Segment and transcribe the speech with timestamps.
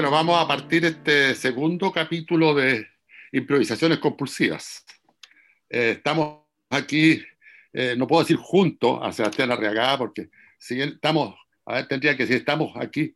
[0.00, 2.88] Bueno, vamos a partir este segundo capítulo de
[3.32, 4.82] improvisaciones compulsivas.
[5.68, 6.38] Eh, estamos
[6.70, 7.22] aquí,
[7.70, 11.34] eh, no puedo decir junto a Sebastián Arriagada, porque si estamos,
[11.66, 13.14] a ver, tendría que decir, estamos aquí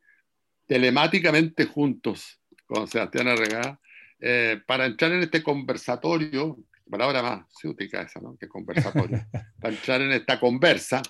[0.66, 3.80] telemáticamente juntos con Sebastián Arriagada
[4.20, 6.58] eh, para entrar en este conversatorio,
[6.90, 8.36] palabra más ciútica esa, ¿no?
[8.36, 9.24] Que conversatorio,
[9.58, 11.00] para entrar en esta conversa,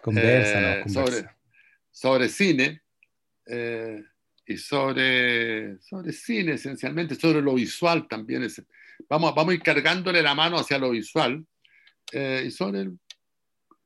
[0.00, 0.88] conversa, no, conversa.
[0.88, 1.28] Sobre,
[1.90, 2.80] sobre cine
[4.46, 8.46] y sobre, sobre cine esencialmente, sobre lo visual también.
[9.08, 11.44] vamos, vamos a ir cargándole la mano hacia lo visual
[12.12, 12.90] eh, y sobre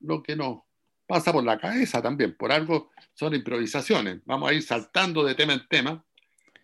[0.01, 0.61] lo que nos
[1.07, 2.37] pasa por la cabeza también.
[2.37, 4.21] Por algo son improvisaciones.
[4.25, 6.05] Vamos a ir saltando de tema en tema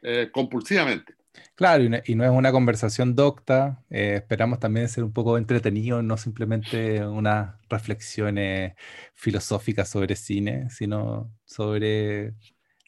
[0.03, 1.15] eh, compulsivamente.
[1.55, 3.83] Claro, y no, es una conversación docta.
[3.91, 8.75] Eh, esperamos también ser un poco entretenido, no simplemente unas reflexiones
[9.15, 12.35] filosóficas sobre cine, sino sobre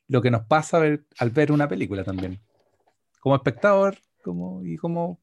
[0.08, 2.40] lo que nos pasa al ver una película también.
[3.20, 5.22] Como espectador como, y como,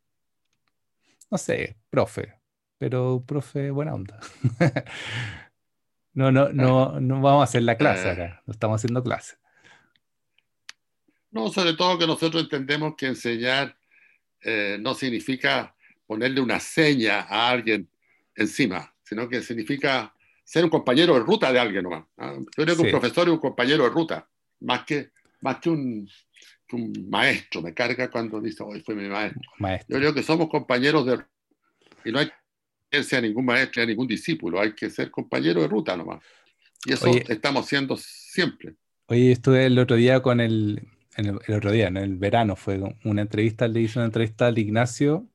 [1.30, 2.36] no sé, profe,
[2.78, 4.20] pero profe buena onda.
[6.14, 9.36] no, no, no, no vamos a hacer la clase acá, no estamos haciendo clase.
[11.32, 13.76] No, sobre todo que nosotros entendemos que enseñar
[14.42, 15.76] eh, no significa
[16.06, 17.90] ponerle una seña a alguien
[18.36, 20.14] encima, sino que significa
[20.46, 22.06] ser un compañero de ruta de alguien nomás.
[22.18, 22.36] ¿ah?
[22.38, 24.30] Yo creo que un profesor es un compañero de ruta
[24.64, 25.12] más que,
[25.42, 26.10] más que un,
[27.08, 27.62] maestro.
[27.62, 29.42] Me carga cuando dice, hoy fue mi maestro.
[29.88, 31.20] Yo creo que somos compañeros de...
[32.04, 32.32] Y no hay
[32.90, 36.24] que ser ningún maestro ni ningún discípulo, hay que ser compañero de ruta nomás.
[36.86, 38.74] Y eso estamos siendo siempre.
[39.06, 40.82] Oye, estuve el otro día con el,
[41.16, 45.28] el, otro día, en el verano, fue una entrevista, le hice una entrevista al Ignacio,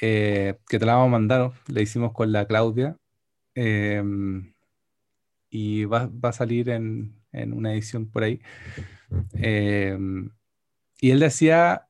[0.00, 2.96] eh, que te la vamos a mandar, le hicimos con la Claudia,
[3.54, 4.02] eh,
[5.48, 8.40] y va, va, a salir en, en una edición por ahí.
[9.34, 10.30] Em,
[11.00, 11.88] y él decía,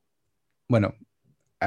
[0.68, 0.94] bueno,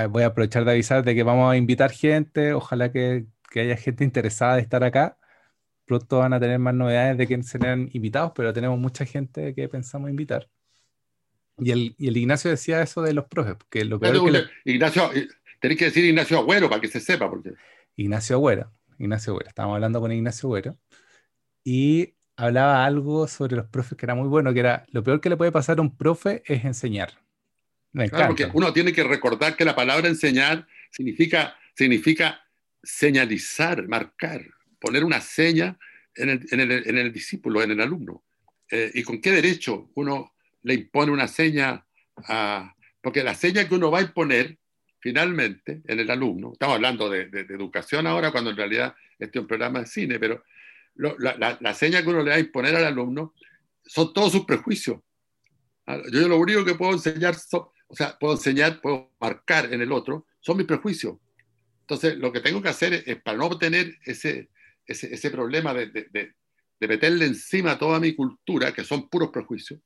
[0.09, 3.78] voy a aprovechar de avisar de que vamos a invitar gente, ojalá que, que haya
[3.78, 5.18] gente interesada de estar acá.
[5.85, 9.69] Pronto van a tener más novedades de que serán invitados, pero tenemos mucha gente que
[9.69, 10.50] pensamos invitar.
[11.58, 15.09] Y el, y el Ignacio decía eso de los profes, que lo peor que Ignacio,
[15.59, 17.30] tenés que decir Ignacio Agüero para que se sepa.
[17.30, 17.53] Porque...
[17.96, 20.78] Ignacio Agüero, Ignacio Agüero, estábamos hablando con Ignacio Agüero.
[21.64, 25.29] Y hablaba algo sobre los profes que era muy bueno, que era lo peor que
[25.29, 27.13] le puede pasar a un profe es enseñar.
[27.91, 32.41] Me claro, porque uno tiene que recordar que la palabra enseñar significa, significa
[32.84, 34.41] señalizar, marcar,
[34.79, 35.78] poner una seña
[36.13, 38.23] en el, en el, en el discípulo, en el alumno.
[38.69, 41.85] Eh, ¿Y con qué derecho uno le impone una seña
[42.28, 42.75] a...
[43.02, 44.57] Porque la seña que uno va a imponer
[45.00, 49.38] finalmente en el alumno, estamos hablando de, de, de educación ahora, cuando en realidad este
[49.38, 50.44] es un programa de cine, pero
[50.95, 53.33] la, seña que uno le va a imponer al alumno
[53.83, 55.00] son todos sus prejuicios.
[55.85, 59.91] Ah, yo lo único que puedo enseñar, o sea, puedo enseñar, puedo marcar en el
[59.91, 61.17] otro, son mis prejuicios.
[61.81, 64.50] Entonces, lo que tengo que hacer es, para no tener ese,
[64.88, 66.34] ese, problema de, de,
[66.88, 69.79] meterle encima toda mi cultura, que son puros prejuicios,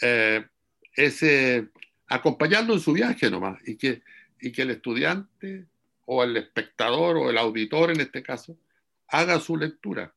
[0.00, 0.44] eh,
[0.94, 1.68] es eh,
[2.08, 4.02] acompañarlo en su viaje nomás y que,
[4.40, 5.66] y que el estudiante
[6.06, 8.58] o el espectador o el auditor en este caso
[9.08, 10.14] haga su lectura.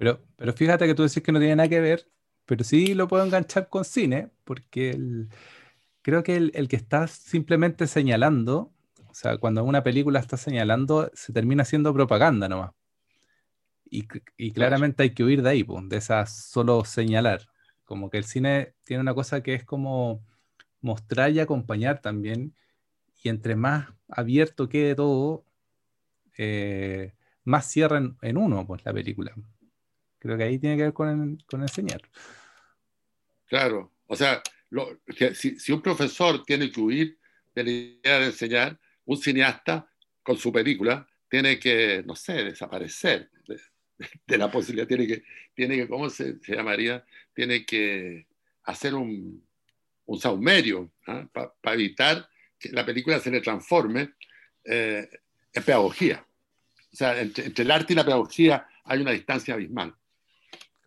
[0.00, 2.08] Pero, pero fíjate que tú decís que no tiene nada que ver,
[2.46, 4.98] pero sí lo puedo enganchar con cine, porque
[6.00, 8.72] creo que el, que está simplemente señalando,
[9.08, 12.70] o sea, cuando una película está señalando, se termina siendo propaganda nomás.
[13.90, 17.50] Y, y claramente hay que huir de ahí, de esa solo señalar.
[17.84, 20.24] Como que el cine tiene una cosa que es como
[20.80, 22.54] mostrar y acompañar también.
[23.22, 25.44] Y entre más abierto quede todo,
[26.38, 27.12] eh,
[27.44, 29.34] más cierra en, uno pues, la película.
[30.20, 32.02] Creo que ahí tiene que ver con, con enseñar.
[33.46, 34.42] Claro, o sea,
[35.34, 37.18] si, si, un profesor tiene que huir
[37.54, 39.90] de la idea de enseñar, un cineasta
[40.22, 43.30] con su película tiene que, no sé, desaparecer
[44.26, 45.22] de, la posibilidad, tiene que,
[45.54, 47.04] tiene que ¿cómo se, llamaría?
[47.34, 48.26] Tiene que
[48.64, 49.44] hacer un,
[50.06, 51.26] un saumerio ¿ah?
[51.32, 52.28] para evitar
[52.58, 54.14] que la película se le transforme
[54.64, 55.08] eh,
[55.52, 56.24] en pedagogía.
[56.92, 59.94] O sea, entre el arte y la pedagogía hay una distancia abismal.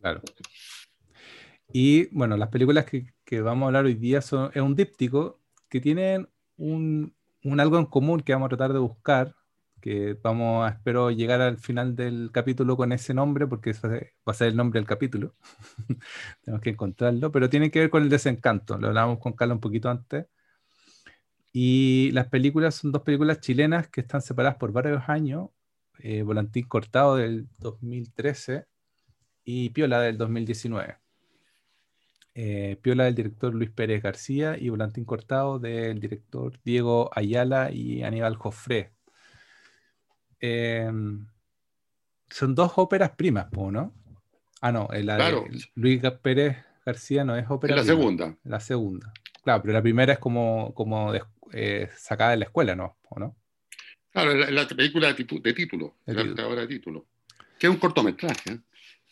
[0.04, 0.22] Claro.
[1.72, 5.40] Y bueno, las películas que, vamos a hablar hoy día son, es un díptico
[5.70, 6.28] que tienen
[6.58, 7.16] un,
[7.58, 9.34] algo en común que vamos a tratar de buscar,
[9.80, 13.98] que vamos a, espero llegar al final del capítulo con ese nombre, porque eso va
[14.26, 15.36] a ser el nombre del capítulo.
[16.44, 18.78] Tenemos que encontrarlo, pero tiene que ver con el desencanto.
[18.78, 20.26] Lo hablábamos con Carla un poquito antes.
[21.54, 25.50] Y las películas son dos películas chilenas que están separadas por varios años.
[26.00, 28.66] Eh, Volantín Cortado del 2013
[29.44, 30.98] y Piola del 2019.
[32.36, 38.04] eh, Piola del director Luis Pérez García y Volantín Cortado del director Diego Ayala y
[38.04, 38.92] Aníbal Jofré.
[40.40, 41.28] Em,
[42.30, 43.94] son dos óperas primas, ¿no?
[44.62, 47.76] Ah, no, la de Luis Pérez García no es ópera.
[47.76, 48.36] la segunda.
[48.44, 49.14] La segunda.
[49.44, 51.14] Claro, pero la primera es como, como
[51.52, 52.98] eh, sacada de la escuela, ¿no?
[53.10, 53.36] ¿O no?
[54.12, 57.08] Claro, la, la película de, título, de título, de título,
[57.60, 58.60] que es un cortometraje.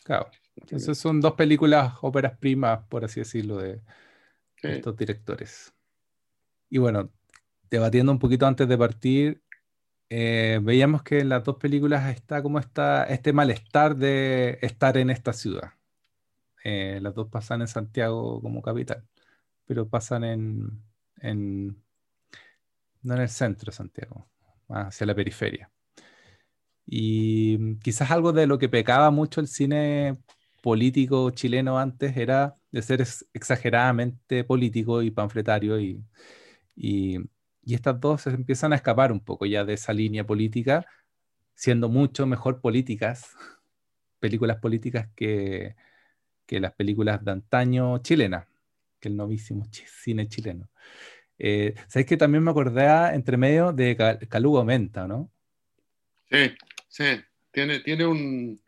[0.04, 0.30] Claro.
[0.56, 3.80] Entonces son dos películas, óperas primas, por así decirlo, de,
[4.62, 5.72] estos directores.
[6.68, 7.10] Y bueno,
[7.70, 9.42] debatiendo un poquito antes de partir,
[10.08, 15.10] eh, veíamos que en las dos películas está como está este malestar de estar en
[15.10, 15.72] esta ciudad.
[16.64, 19.04] Eh, las dos pasan en Santiago como capital,
[19.66, 20.82] pero pasan en,
[21.20, 21.82] en
[23.02, 24.28] no en el centro de Santiago,
[24.68, 25.70] hacia la periferia.
[26.94, 30.18] Y quizás algo de lo que pecaba mucho el cine
[30.60, 33.02] político chileno antes era de ser
[33.32, 36.04] exageradamente político y panfletario y,
[36.76, 37.16] y,
[37.64, 40.84] estas dos se empiezan a escapar un poco ya de esa línea política,
[41.54, 43.36] siendo mucho mejor políticas,
[44.20, 45.74] películas políticas que,
[46.44, 48.46] que las películas de antaño chilenas,
[49.00, 50.68] que el novísimo cine chileno.
[51.38, 53.96] Eh, ¿Sabéis que también me acordé entre medio de
[54.28, 55.30] Calugo Menta, no?
[56.30, 56.54] Sí,
[56.92, 57.04] sí,
[57.50, 58.60] tiene, tiene, un,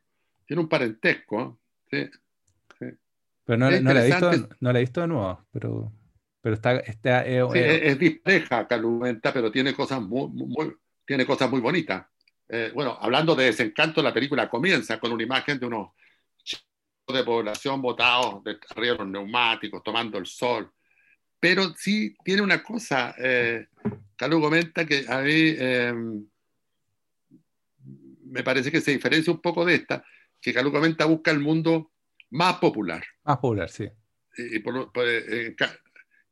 [0.46, 1.60] tiene un parentesco.
[1.90, 4.30] Pero no, no la he visto,
[4.60, 5.92] no la he visto de nuevo, pero,
[6.40, 6.76] pero está...
[6.78, 10.74] está eh, eh, es, dispareja Calumenta, pero tiene cosas muy, muy,
[11.04, 12.06] tiene cosas muy bonitas.
[12.48, 15.90] Eh, bueno, hablando de desencanto, la película comienza con una imagen de unos
[16.42, 16.64] chicos
[17.14, 20.72] de población botados de arriba de los neumáticos, tomando el sol.
[21.38, 23.66] Pero sí tiene una cosa, eh,
[24.18, 25.56] comenta que a mí
[28.24, 30.04] me parece que se diferencia un poco de esta,
[30.40, 31.92] que Calú comenta busca el mundo
[32.30, 33.04] más popular.
[33.24, 33.88] Más popular, sí.
[34.36, 35.56] Y eh,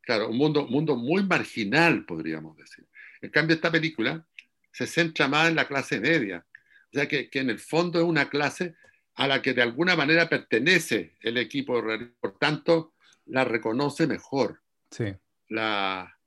[0.01, 2.85] claro, un mundo, mundo muy marginal, podríamos decir.
[3.21, 4.25] En cambio, esta película
[4.71, 6.45] se centra más en la clase media.
[6.91, 8.75] O sea, que, que en el fondo es una clase
[9.15, 11.81] a la que de alguna manera pertenece el equipo,
[12.19, 12.93] por tanto,
[13.27, 14.61] la reconoce mejor.
[14.91, 15.13] Sí.
[15.49, 16.17] La,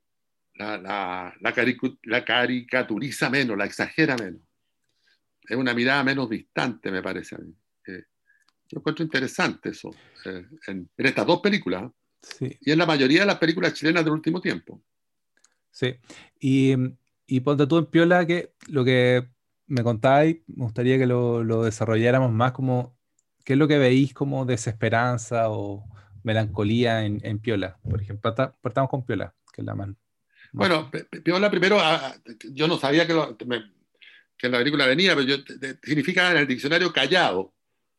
[0.55, 4.41] la, la, la, caricaturiza menos, la exagera menos.
[5.47, 7.53] Es una mirada menos distante, me parece a mí.
[8.69, 9.91] Yo encuentro interesante eso
[10.25, 11.89] eh, en, estas dos películas
[12.39, 14.81] y en la mayoría de las películas chilenas del último tiempo.
[15.71, 15.95] Sí,
[16.39, 16.75] y,
[17.25, 19.29] y ponte tú en Piola que lo que
[19.67, 22.97] me contáis, me gustaría que lo, lo, desarrolláramos más como,
[23.45, 25.85] ¿qué es lo que veis como desesperanza o
[26.23, 27.77] melancolía en, en Piola?
[27.89, 29.89] Por ejemplo, partamos con Piola, que es la más...
[30.51, 30.89] Bueno,
[31.23, 32.15] Piola primero, ah,
[32.51, 33.13] yo no sabía que,
[34.37, 35.37] que la película venía, pero yo,
[35.83, 37.53] significa en el diccionario callado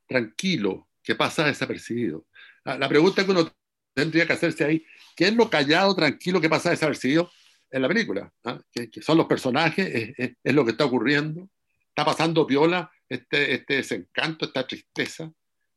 [0.07, 2.27] tranquilo, que pasa desapercibido.
[2.65, 3.51] La, pregunta que uno
[3.95, 4.85] tendría que hacerse ahí,
[5.17, 7.31] ¿qué es lo callado, tranquilo que pasa desapercibido
[7.71, 8.33] en la película?
[8.45, 8.61] ¿Ah?
[8.73, 10.15] ¿Qué, son los personajes?
[10.17, 11.49] ¿Es, lo que está ocurriendo?
[11.89, 15.33] ¿Está pasando piola este, este desencanto, esta tristeza?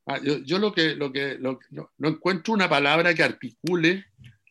[0.06, 0.20] ¿Ah?
[0.22, 1.60] Yo, lo que, lo que, no,
[2.00, 4.06] encuentro una palabra que articule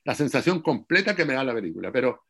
[0.05, 2.25] la sensación completa que me da la película, pero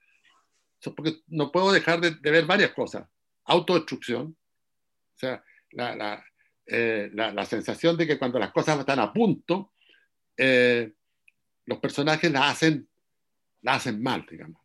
[0.96, 3.06] porque no puedo dejar de, ver varias cosas.
[3.50, 4.37] Autodestrucción,
[5.14, 5.42] o sea,
[5.73, 6.25] la,
[6.73, 9.73] eh, la, sensación de que cuando las cosas están a punto,
[10.37, 10.92] eh,
[11.66, 12.88] los personajes las hacen,
[13.62, 14.62] la hacen mal, digamos.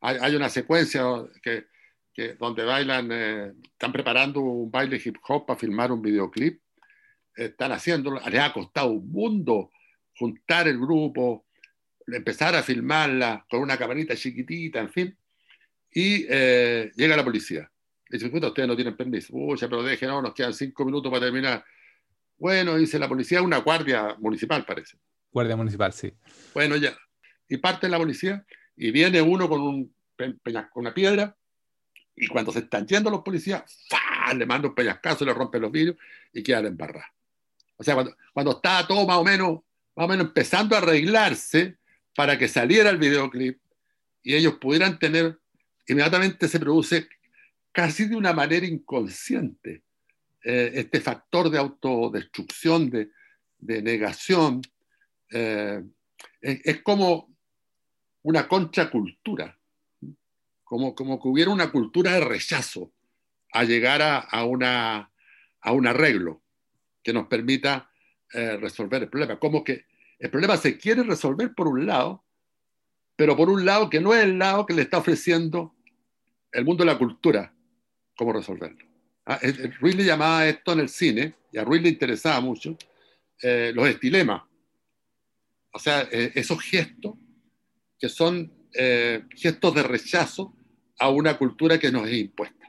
[0.00, 1.04] Hay, hay una secuencia
[1.40, 1.66] que,
[2.12, 6.60] que donde bailan, eh, están preparando un baile hip hop para filmar un videoclip,
[7.36, 9.70] están haciéndolo, les ha costado un mundo
[10.18, 11.46] juntar el grupo,
[12.06, 15.18] empezar a filmarla con una camarita chiquitita, en fin,
[15.92, 17.70] y llega la policía
[18.08, 19.32] Dice, ustedes no tienen permiso.
[19.34, 21.64] Uy, pero dejen, no, nos quedan cinco minutos para terminar.
[22.38, 24.96] Bueno, dice la policía, una guardia municipal parece.
[25.32, 26.12] Guardia municipal, sí.
[26.54, 26.96] Bueno, ya.
[27.48, 28.44] Y parte la policía
[28.76, 31.36] y viene uno con, un, con una piedra
[32.14, 33.62] y cuando se están yendo los policías,
[34.34, 35.96] le manda un peñascazo, le rompe los vidrios
[36.32, 37.12] y queda embarrada.
[37.76, 39.60] O sea, cuando, cuando estaba todo más o, menos,
[39.94, 41.76] más o menos empezando a arreglarse
[42.14, 43.60] para que saliera el videoclip
[44.22, 45.38] y ellos pudieran tener,
[45.86, 47.08] inmediatamente se produce
[47.76, 49.82] casi de una manera inconsciente
[50.42, 54.62] eh, este factor de autodestrucción, de, negación.
[55.30, 55.84] Eh,
[56.40, 57.36] es, como
[58.22, 59.58] una contracultura,
[60.64, 62.94] como, como que hubiera una cultura de rechazo
[63.52, 65.12] a llegar a, una,
[65.60, 66.42] a un arreglo
[67.02, 67.90] que nos permita
[68.32, 69.38] eh, resolver el problema.
[69.38, 69.84] Como que
[70.18, 72.24] el problema se quiere resolver por un lado,
[73.16, 75.74] pero por un lado que no es el lado que le está ofreciendo
[76.52, 77.52] el mundo de la cultura,
[78.16, 78.84] cómo resolverlo.
[79.26, 79.40] Ah,
[79.80, 82.76] Ruiz le llamaba esto en el cine, y a Ruiz le interesaba mucho,
[83.42, 84.42] eh, los estilemas.
[85.72, 87.16] o sea, eh, esos gestos
[87.98, 90.54] que son eh, gestos de rechazo
[90.98, 92.66] a una cultura que nos es impuesta.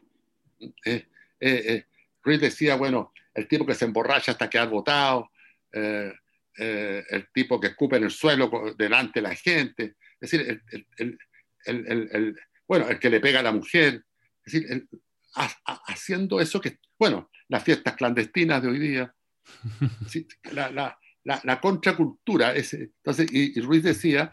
[2.22, 5.32] Ruiz decía, bueno, el tipo que se emborracha hasta quedar botado,
[5.72, 10.62] el tipo que escupe en el suelo delante de la gente, es decir,
[11.66, 12.36] el,
[12.68, 14.04] bueno, el que le pega a la mujer,
[14.46, 14.88] es decir,
[15.86, 19.14] haciendo eso que, bueno, las fiestas clandestinas de hoy día,
[20.52, 22.54] la, la, contracultura.
[22.56, 24.32] entonces, y, Ruiz decía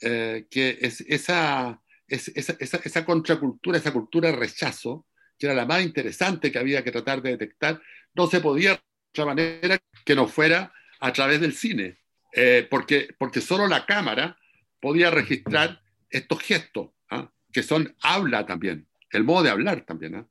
[0.00, 5.06] eh, que es, esa, esa, esa, contracultura, esa cultura de rechazo,
[5.38, 7.80] que era la más interesante que había que tratar de detectar,
[8.14, 11.98] no se podía de otra manera que no fuera a través del cine,
[12.32, 14.38] eh, porque, porque solo la cámara
[14.80, 17.30] podía registrar estos gestos, ¿ah?
[17.52, 20.26] que son habla también, el modo de hablar también, ¿ah?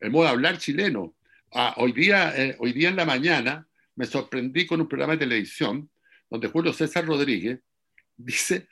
[0.00, 1.14] el modo de hablar chileno.
[1.52, 3.66] Ah, hoy, día, eh, hoy día en la mañana
[3.96, 5.90] me sorprendí con un programa de televisión
[6.30, 7.60] donde Julio César Rodríguez
[8.16, 8.68] dice,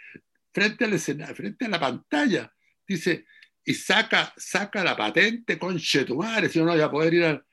[0.53, 2.53] frente frente a la pantalla,
[2.87, 3.25] dice,
[3.65, 7.45] y saca, saca la patente con Chetumare, si no, voy a poder ir al...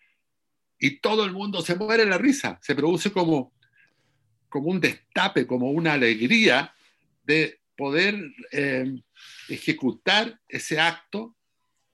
[0.77, 3.53] Y todo el mundo se muere la risa, se produce como,
[4.50, 6.74] como un destape, como una alegría
[7.24, 8.15] de poder
[8.51, 9.01] eh,
[9.48, 11.36] ejecutar ese acto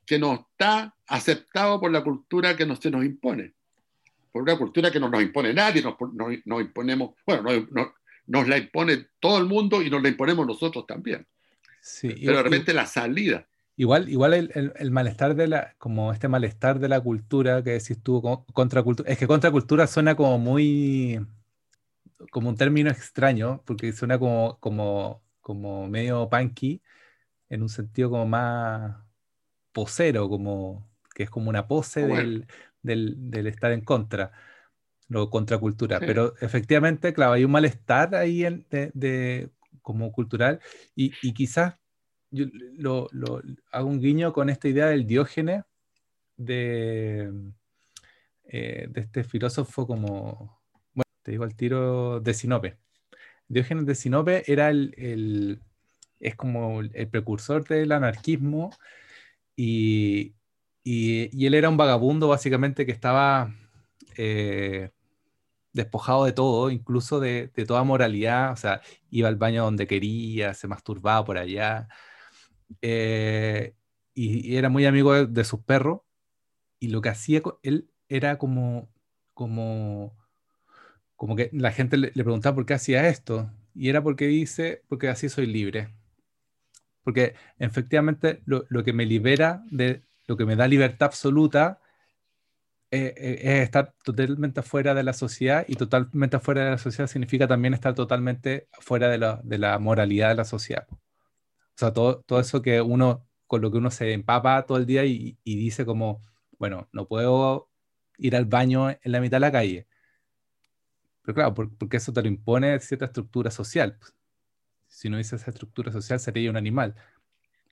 [0.10, 3.54] que no está aceptado por la cultura que nos, se nos impone
[4.32, 5.96] por una cultura que no nos impone nadie, nos,
[6.46, 7.94] nos, imponemos, bueno,
[8.25, 11.28] nos la impone todo el mundo y nos la imponemos nosotros también.
[11.82, 13.48] Sí, Pero de repente la salida.
[13.75, 18.01] Igual, igual el, el, malestar de la, como este malestar de la cultura que decís
[18.04, 18.22] tú,
[18.54, 21.25] contracultura, es que contracultura suena como muy,
[22.32, 26.82] como un término extraño, porque suena como, como, como medio punky,
[27.48, 28.98] en un sentido como más
[29.72, 32.48] posero, como que es como una pose del,
[32.82, 34.32] del, estar en contra,
[35.08, 36.00] lo contracultura.
[36.00, 39.50] Pero efectivamente, claro, hay un malestar ahí de,
[39.82, 40.60] como cultural
[40.96, 41.76] y, quizás
[42.32, 42.46] yo
[42.78, 43.10] lo,
[43.72, 45.64] hago un guiño con esta idea del Diógenes
[46.38, 47.34] de,
[48.46, 50.62] eh, de este filósofo como,
[50.94, 52.78] bueno, te digo el tiro de Sinope.
[53.48, 55.60] Diógenes de Sinope era el,
[56.20, 58.70] es como el precursor del anarquismo
[59.60, 60.36] y,
[61.46, 63.54] él era un vagabundo básicamente que estaba
[64.18, 64.92] eh,
[65.74, 70.68] despojado de todo, incluso de, toda moralidad, o sea, iba al baño donde quería, se
[70.68, 71.89] masturbaba por allá,
[72.82, 73.75] eh,
[74.13, 76.01] y, era muy amigo de, sus perros,
[76.80, 78.89] y lo que hacía él era como,
[79.34, 80.18] como,
[81.16, 85.10] como que la gente le, preguntaba por qué hacía esto, y era porque dice, porque
[85.10, 85.99] así soy libre.
[87.10, 91.80] Porque efectivamente lo, lo que me libera de, lo que me da libertad absoluta
[92.92, 97.08] eh, eh, es estar totalmente fuera de la sociedad y totalmente fuera de la sociedad
[97.08, 100.86] significa también estar totalmente fuera de la, de la moralidad de la sociedad.
[100.92, 100.98] O
[101.75, 105.04] sea, todo, todo, eso que uno, con lo que uno se empapa todo el día
[105.04, 106.22] y, y dice como,
[106.60, 107.72] bueno, no puedo
[108.20, 109.88] ir al baño en la mitad de la calle.
[111.24, 113.98] Pero claro, porque eso te lo impone cierta estructura social.
[114.89, 116.96] Si no dice esa estructura social, sería un animal.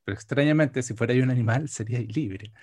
[0.06, 2.54] Pero extrañamente, si fuera yo un animal, sería libre.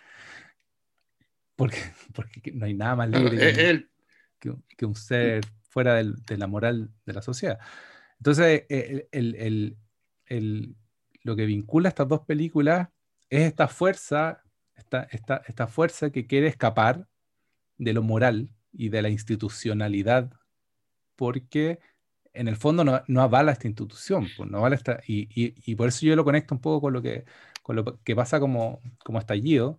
[1.56, 1.76] Porque,
[2.14, 3.86] porque no hay nada más libre
[4.38, 7.58] que, un ser fuera de la moral de la sociedad.
[8.18, 9.76] Entonces, el,
[11.22, 12.88] lo que vincula estas dos películas
[13.28, 14.42] es esta fuerza,
[14.76, 17.08] esta, esta, esta fuerza que quiere escapar
[17.78, 20.30] de lo moral y de la institucionalidad,
[21.16, 21.80] porque
[22.34, 25.74] en el fondo no, no avala esta institución, pues, no avala esta, y, y, y,
[25.76, 27.24] por eso yo lo conecto un poco con lo que,
[27.62, 29.78] con lo que pasa como, como estallido,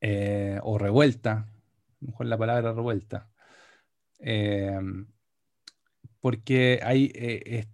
[0.00, 1.48] eh, o revuelta,
[2.00, 3.30] mejor la palabra revuelta,
[4.20, 4.80] eh,
[6.20, 7.66] porque hay, eh,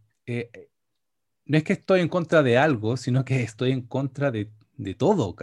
[1.46, 4.94] no es que estoy en contra de algo, sino que estoy en contra de, de
[4.94, 5.34] todo,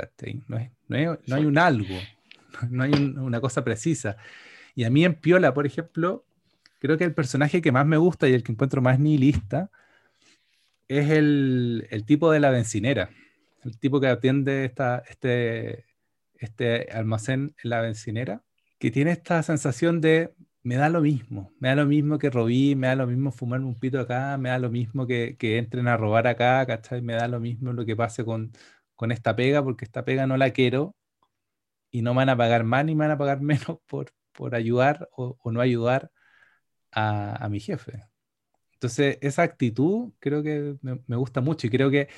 [0.47, 1.95] no, es, no, hay, no, hay, un algo,
[2.69, 4.17] no hay una cosa precisa.
[4.75, 6.26] Y a mí en Piola, por ejemplo,
[6.79, 9.69] creo que el personaje que más me gusta y el que encuentro más nihilista
[10.87, 13.09] es el, tipo de la bencinera,
[13.63, 15.85] el tipo que atiende esta, este,
[16.35, 18.43] este almacén en la bencinera,
[18.79, 22.75] que tiene esta sensación de me da lo mismo, me da lo mismo que robí,
[22.75, 25.87] me da lo mismo fumarme un pito acá, me da lo mismo que, que entren
[25.87, 27.01] a robar acá, ¿cachai?
[27.01, 28.51] Me da lo mismo lo que pase con,
[28.95, 30.95] con esta pega, porque esta pega no la quiero
[31.91, 34.55] y no me van a pagar más ni me van a pagar menos por, por
[34.55, 36.11] ayudar o no ayudar
[36.97, 38.03] a, mi jefe.
[38.73, 42.09] Entonces, esa actitud creo que me, gusta mucho y creo que,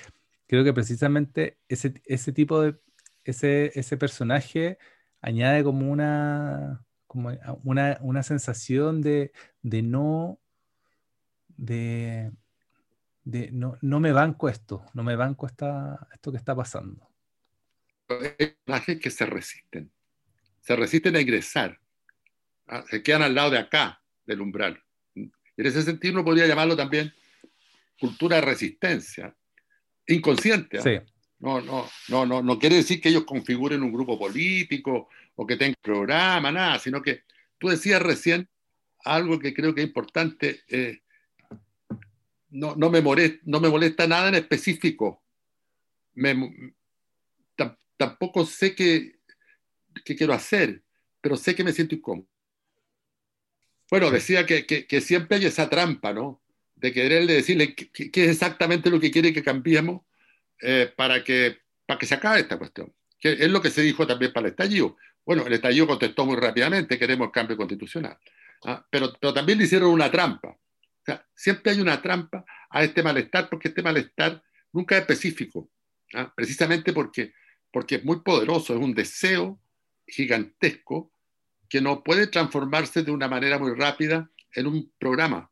[0.47, 2.79] creo que precisamente ese, ese tipo de,
[3.23, 4.77] ese, ese personaje
[5.21, 7.29] añade como una, como
[7.63, 9.31] una, una sensación de,
[9.61, 10.39] de, no,
[11.57, 12.31] de,
[13.23, 17.09] de no, no, me banco esto, no me banco esta, esto que está pasando.
[18.07, 19.91] Personajes que se resisten,
[20.61, 21.79] se resisten a ingresar,
[22.67, 24.81] ah, se quedan al lado de acá, del umbral.
[25.15, 25.31] En
[25.65, 27.11] ese sentido uno podría llamarlo también
[27.99, 29.35] cultura de resistencia,
[30.07, 30.79] inconsciente.
[30.79, 31.03] ¿ah?
[31.39, 35.57] No, no, no, no, no quiere decir que ellos configuren un grupo político o que
[35.57, 37.23] tengan programa, nada, sino que
[37.57, 38.47] tú decías recién
[39.03, 40.61] algo que creo que es importante.
[40.67, 40.99] Eh,
[42.49, 45.23] no, no, me molesta, no me molesta nada en específico.
[47.97, 49.19] tampoco sé qué,
[50.05, 50.83] qué quiero hacer,
[51.19, 52.27] pero sé que me siento incómodo.
[53.89, 56.41] Bueno, decía que, que, siempre hay esa trampa, ¿no?
[56.75, 60.01] De quererle decirle qué es exactamente lo que quiere que cambiemos
[60.61, 62.93] eh, para, que, para que se acabe esta cuestión.
[63.19, 64.97] Que es lo que se dijo también para el estallido.
[65.25, 68.17] Bueno, el estallido contestó muy rápidamente, queremos cambio constitucional.
[68.65, 68.85] ¿ah?
[68.89, 70.49] Pero, pero también le hicieron una trampa.
[70.49, 74.41] O sea, siempre hay una trampa a este malestar, porque este malestar
[74.71, 75.69] nunca es específico.
[76.13, 76.31] ¿ah?
[76.35, 77.33] Precisamente porque,
[77.71, 79.59] porque es muy poderoso, es un deseo
[80.05, 81.11] gigantesco
[81.69, 85.49] que no puede transformarse de una manera muy rápida en un programa.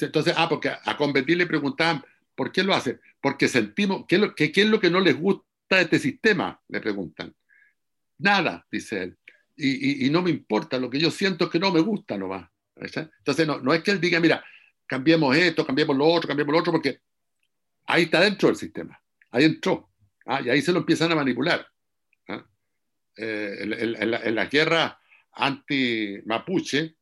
[0.00, 3.00] Entonces, ah, porque a Convertir le preguntaban, ¿por qué lo hace?
[3.20, 6.60] Porque sentimos, ¿qué es, lo, qué, es lo que no les gusta de este sistema?
[6.68, 7.34] Le preguntan.
[8.18, 9.18] Nada, dice él.
[9.56, 12.48] Y, y, no me importa, lo que yo siento es que no me gusta nomás.
[12.76, 14.44] Entonces, no, no es que él diga, mira,
[14.86, 17.00] cambiemos esto, cambiemos lo otro, cambiemos lo otro, porque
[17.86, 19.00] ahí está dentro del sistema,
[19.30, 19.90] ahí entró,
[20.26, 20.40] ¿ah?
[20.42, 21.66] y ahí se lo empiezan a manipular.
[23.16, 25.00] Eh, en, la, guerra
[25.32, 26.96] anti-mapuche,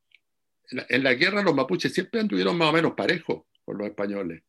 [0.70, 4.42] en, la guerra los mapuches siempre anduvieron más o menos parejos con los españoles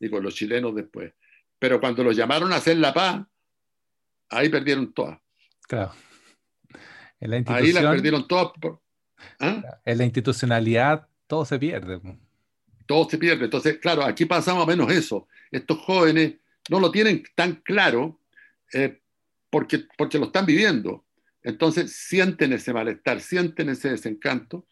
[0.00, 1.12] y con los chilenos después.
[1.58, 3.24] Pero cuando los llamaron a hacer la paz,
[4.28, 5.18] ahí perdieron todas.
[5.68, 5.92] Claro.
[7.20, 8.52] En la ahí las perdieron todas.
[9.40, 9.62] ¿ah?
[9.84, 12.00] En la institucionalidad todo se pierde.
[12.86, 13.44] Todo se pierde.
[13.44, 15.28] Entonces, claro, aquí pasa más o menos eso.
[15.50, 16.34] Estos jóvenes
[16.68, 18.20] no lo tienen tan claro
[18.72, 19.00] eh,
[19.48, 21.03] porque, porque lo están viviendo.
[21.44, 24.66] Entonces sienten ese malestar, sienten ese desencanto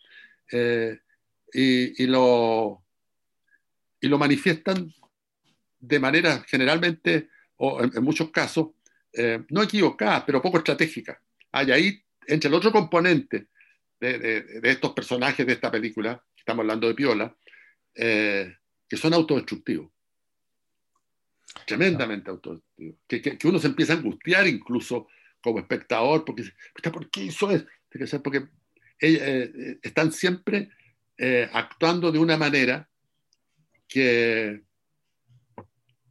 [0.51, 0.99] eh,
[1.53, 2.83] y, lo,
[4.01, 4.93] y lo manifiestan
[5.79, 8.69] de manera generalmente, o en, muchos casos,
[9.13, 11.19] eh, no equivocadas, pero poco estratégicas.
[11.53, 13.49] Hay ahí, entre el otro componente
[14.01, 17.37] de, estos personajes de esta película, estamos hablando de Piola,
[17.95, 18.57] eh,
[18.89, 19.91] que son autodestructivos.
[21.67, 22.97] Tremendamente autodestructivos.
[23.07, 25.09] Que, que, uno se empieza a angustiar incluso
[25.43, 26.45] como espectador, porque,
[26.91, 27.67] ¿por qué hizo eso?
[28.23, 30.71] Porque eh, eh, están siempre
[31.19, 32.89] eh, actuando de una manera
[33.89, 34.63] que,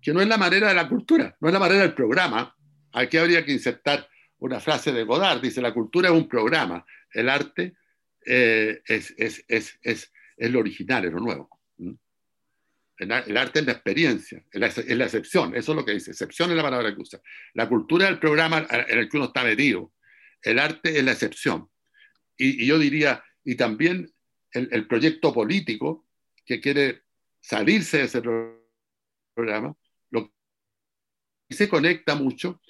[0.01, 2.55] que no es la manera de la cultura, no es la manera del programa.
[2.93, 4.07] Aquí habría que insertar
[4.39, 7.75] una frase de Godard, dice, la cultura es un programa, el arte
[8.23, 11.60] es, es, es, es, lo original, es lo nuevo.
[13.01, 14.59] El, arte es la experiencia, es
[14.95, 17.19] la, excepción, eso es lo que dice, excepción es la palabra que usa.
[17.55, 19.91] La cultura es el programa en el que uno está metido,
[20.43, 21.67] el arte es la excepción.
[22.37, 24.13] Y, yo diría, y también
[24.51, 26.07] el, proyecto político
[26.45, 27.01] que quiere
[27.39, 28.21] salirse de ese
[29.33, 29.75] programa,
[30.11, 30.31] lo
[31.49, 32.61] que se conecta mucho,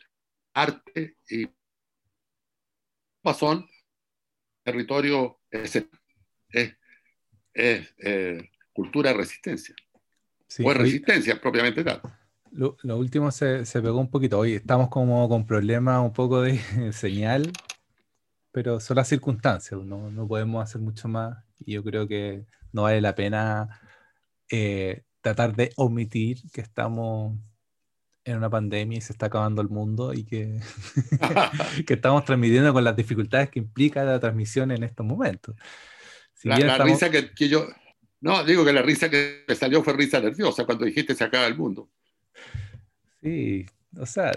[0.54, 1.46] arte y
[3.38, 3.68] son
[4.64, 5.76] territorio es,
[6.54, 6.78] es,
[7.54, 9.76] eh, cultura de resistencia
[10.64, 12.02] o resistencia propiamente tal.
[12.52, 14.40] Lo, último se, pegó un poquito.
[14.40, 16.60] Hoy estamos como con problemas un poco de
[16.92, 17.52] señal,
[18.52, 19.80] pero son las circunstancias.
[19.82, 23.80] No, no, podemos hacer mucho más y yo creo que no vale la pena
[24.50, 27.38] eh, tratar de omitir que estamos
[28.24, 30.60] en una pandemia y se está acabando el mundo y que,
[31.88, 35.56] que estamos transmitiendo con las dificultades que implica la transmisión en estos momentos.
[36.44, 37.66] la, risa que, que, yo,
[38.22, 41.48] no, digo que la risa que me salió fue risa nerviosa cuando dijiste se acaba
[41.48, 41.90] el mundo.
[43.22, 43.66] Sí,
[43.98, 44.32] o sea,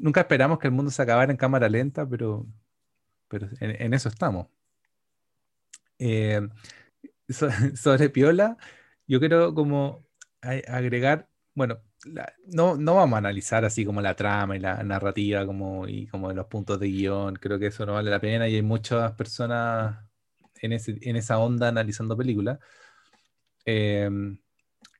[0.00, 2.46] nunca esperamos que el mundo se acabara en cámara lenta, pero,
[3.28, 4.48] pero en, eso estamos.
[5.98, 6.40] Eh,
[7.74, 8.56] sobre Piola,
[9.06, 10.04] yo quiero como
[10.40, 11.78] agregar, bueno,
[12.46, 16.32] no, no vamos a analizar así como la trama y la narrativa como, y como
[16.32, 20.04] los puntos de guion, creo que eso no vale la pena y hay muchas personas
[20.60, 22.58] en, en esa onda analizando películas.
[23.64, 24.38] Em,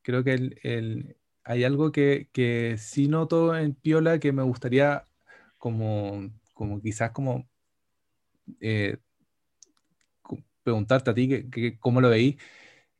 [0.03, 5.05] creo que hay algo que, que, sí noto en Piola que me gustaría
[5.59, 7.49] como, como quizás como
[8.61, 8.99] eh,
[10.63, 12.39] preguntarte a ti que, cómo lo veí,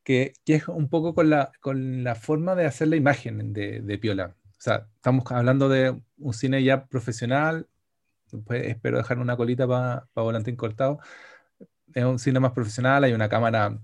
[0.03, 3.81] que, que, es un poco con la, con la forma de hacer la imagen de,
[3.81, 4.35] de Piola.
[4.51, 7.67] O sea, estamos hablando de un cine ya profesional,
[8.49, 10.99] espero dejar una colita para pa volante cortado.
[11.93, 13.79] Es un cine más profesional, hay una cámara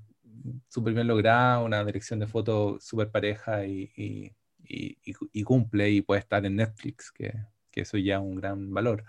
[0.69, 4.34] súper bien lograda, una dirección de foto súper pareja y,
[5.45, 7.34] cumple y puede estar en Netflix, que,
[7.73, 9.04] eso ya es un gran valor.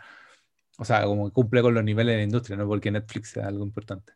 [0.79, 3.65] O sea, como cumple con los niveles de la industria, no porque Netflix sea algo
[3.65, 4.15] importante.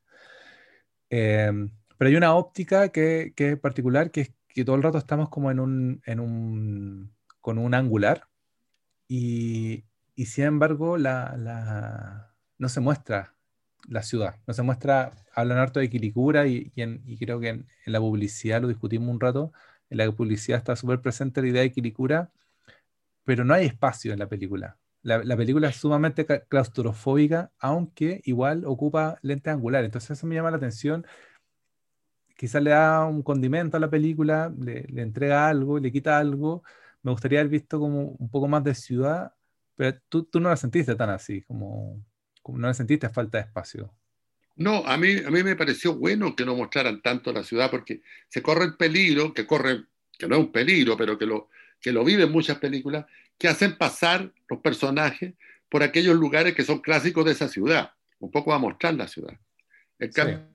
[1.11, 5.29] Em, pero hay una óptica que, es particular, que es que todo el rato estamos
[5.29, 8.29] como en un, en un con un angular
[9.07, 9.85] y,
[10.17, 13.36] sin embargo la, no se muestra
[13.89, 14.37] la ciudad.
[14.47, 18.69] No se muestra, hablan harto de Quilicura y, y, creo que en, la publicidad lo
[18.69, 19.53] discutimos un rato.
[19.91, 22.31] En la publicidad está súper presente la idea de Quilicura,
[23.25, 24.79] pero no hay espacio en la película.
[25.03, 29.87] La, película es sumamente claustrofóbica, aunque igual ocupa lentes angulares.
[29.87, 31.07] Entonces eso me llama la atención.
[32.37, 36.63] Quizás le da un condimento a la película, le, le entrega algo, le quita algo.
[37.03, 39.33] Me gustaría haber visto como un poco más de ciudad,
[39.77, 42.03] pero tú, tú no la sentiste tan así, como
[42.49, 43.93] ¿No le sentiste falta de espacio?
[44.57, 48.03] No, a mí, a mí me pareció bueno que no mostraran tanto la ciudad porque
[48.29, 49.85] se corre el peligro, que corre,
[50.19, 53.05] que no es un peligro, pero que lo, que lo viven muchas películas,
[53.39, 55.35] que hacen pasar los personajes
[55.69, 57.93] por aquellos lugares que son clásicos de esa ciudad.
[58.19, 59.39] Un poco va a mostrar la ciudad.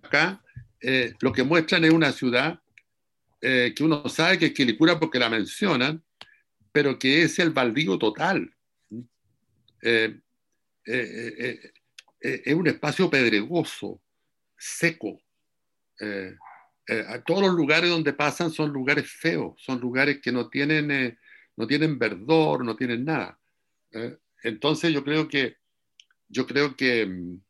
[0.03, 0.41] Acá
[0.79, 2.59] eh, lo que muestran es una ciudad
[3.41, 6.03] eh, que uno sabe que es Quilicura porque la mencionan,
[6.71, 8.53] pero que es el baldío total.
[9.81, 10.19] Eh,
[10.85, 11.71] eh,
[12.21, 14.01] es un espacio pedregoso,
[14.57, 15.19] seco.
[15.99, 16.35] Eh,
[16.87, 21.17] eh, todos los lugares donde pasan son lugares feos, son lugares que no tienen,
[21.55, 23.39] no tienen verdor, no tienen nada.
[24.43, 25.57] entonces yo creo que,
[26.27, 27.41] yo creo que mm,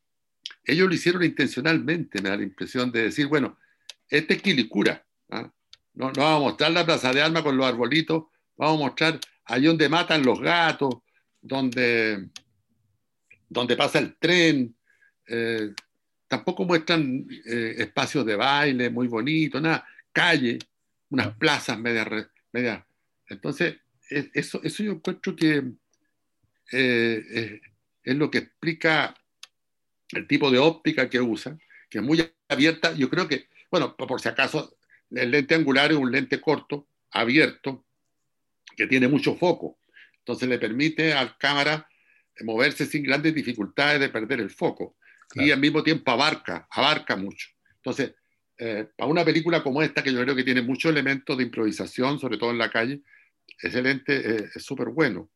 [0.65, 3.57] ellos lo hicieron intencionalmente, me da la impresión de decir, bueno,
[4.09, 5.05] este es Quilicura.
[5.29, 5.51] ¿ah?
[5.93, 9.19] No, no, vamos a mostrar la plaza de armas con los arbolitos, vamos a mostrar
[9.45, 10.95] ahí donde matan los gatos,
[11.41, 12.29] donde,
[13.51, 14.73] donde pasa el tren.
[15.27, 15.73] Eh,
[16.27, 20.57] tampoco muestran eh, espacios de baile muy bonitos, nada, calle,
[21.09, 22.07] unas plazas medias.
[22.53, 22.85] Media.
[23.27, 23.77] Entonces,
[24.09, 25.63] eso, eso yo encuentro que
[26.71, 27.61] eh,
[28.03, 29.15] es lo que explica
[30.09, 32.93] el tipo de óptica que usan, que es muy abierta.
[32.93, 34.77] Yo creo que, bueno, por si acaso,
[35.11, 37.85] el lente angular es un lente corto, abierto,
[38.75, 39.77] que tiene mucho foco.
[40.19, 41.89] Entonces le permite al cámara
[42.43, 44.97] moverse sin grandes dificultades de perder el foco.
[45.33, 47.49] Y al mismo tiempo abarca, abarca mucho.
[47.75, 48.13] Entonces,
[48.57, 52.19] eh, para una película como esta, que yo creo que tiene muchos elementos de improvisación,
[52.19, 53.01] sobre todo en la calle,
[53.61, 55.31] excelente, eh, es súper bueno.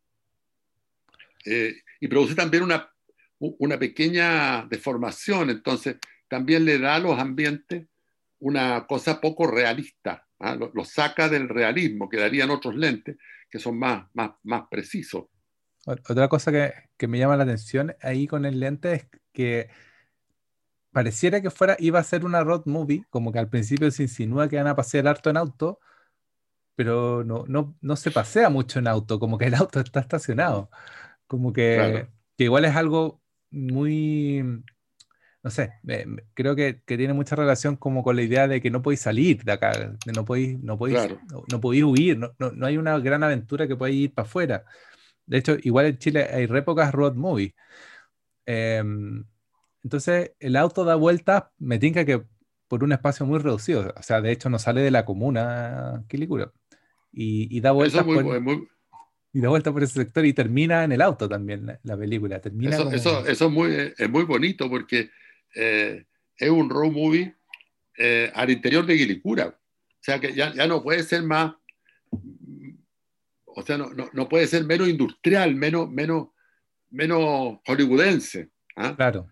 [1.45, 2.91] Eh, y produce también una,
[3.39, 7.87] una pequeña deformación, entonces también le da a los ambientes
[8.39, 10.55] una cosa poco realista, ¿ah?
[10.55, 13.17] lo, saca del realismo, que darían otros lentes
[13.49, 15.25] que son más, más, más precisos.
[15.85, 19.69] Otra cosa que, me llama la atención ahí con el lente es que
[20.91, 24.49] pareciera que fuera, iba a ser una road movie, como que al principio se insinúa
[24.49, 25.79] que van a pasear harto en auto,
[26.75, 30.69] pero no, no, no se pasea mucho en auto, como que el auto está estacionado.
[31.27, 33.21] Como que, igual es algo
[33.51, 34.63] muy,
[35.43, 35.73] no sé,
[36.33, 39.51] creo que, tiene mucha relación como con la idea de que no podéis salir de
[39.51, 39.71] acá,
[40.05, 41.15] de no podéis, no podéis,
[41.51, 44.65] no, podéis huir, no, no, hay una gran aventura que podáis ir para afuera.
[45.25, 47.53] De hecho, igual en Chile hay re pocas road movies.
[48.45, 49.25] Em,
[49.83, 52.23] entonces, el auto da vueltas, me tinca que
[52.67, 53.93] por un espacio muy reducido.
[53.95, 56.51] O sea, de hecho, no sale de la comuna Quilicura.
[57.11, 58.25] Y, y da vueltas por,
[59.35, 62.39] y da vuelta por ese sector y termina en el auto también la, película.
[62.39, 65.11] Termina eso, eso, eso, es, muy, es muy bonito porque
[65.53, 66.05] eh,
[66.37, 67.35] es un road movie
[67.97, 69.47] eh, al interior de Quilicura.
[69.47, 71.53] O sea que ya, ya no puede ser más
[73.55, 76.27] o sea, no, no, puede ser menos industrial, menos, menos,
[76.89, 78.49] menos hollywoodense.
[78.75, 78.93] ¿ah?
[78.95, 79.29] Claro.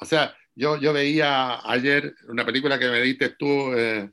[0.00, 4.08] O sea, yo, yo veía ayer una película que me diste tú, eh,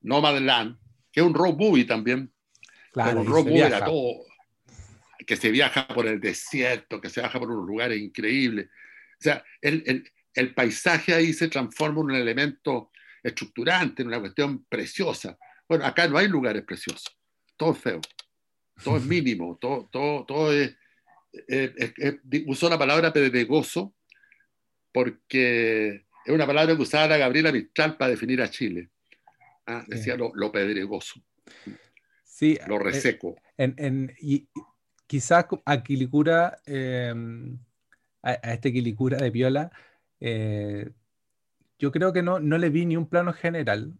[0.00, 0.76] Nomadland,
[1.12, 2.32] que es un road movie también.
[2.92, 4.24] Claro, un road movie todo,
[5.24, 8.66] que se viaja por el desierto, que se viaja por unos lugares increíbles.
[8.66, 12.90] O sea, el, el, el paisaje ahí se transforma en un elemento
[13.22, 15.38] estructurante, en una cuestión preciosa.
[15.68, 17.16] Bueno, acá no hay lugares preciosos,
[17.56, 18.00] todo feo
[18.82, 20.76] todo es mínimo, todo, todo, todo es,
[22.46, 23.94] Usó la palabra pedregoso
[24.92, 28.90] porque es una palabra que usaba la Gabriela Mistral para definir a Chile.
[29.66, 29.84] ¿ah?
[29.86, 31.20] Decía lo, pedregoso,
[32.24, 33.36] sí, lo eh, reseco.
[33.56, 34.48] en, y,
[35.06, 37.58] quizás a Quilicura, em,
[38.22, 39.70] a, este Quilicura de Viola,
[40.20, 40.90] eh,
[41.78, 43.94] yo creo que no, no le vi ni un plano general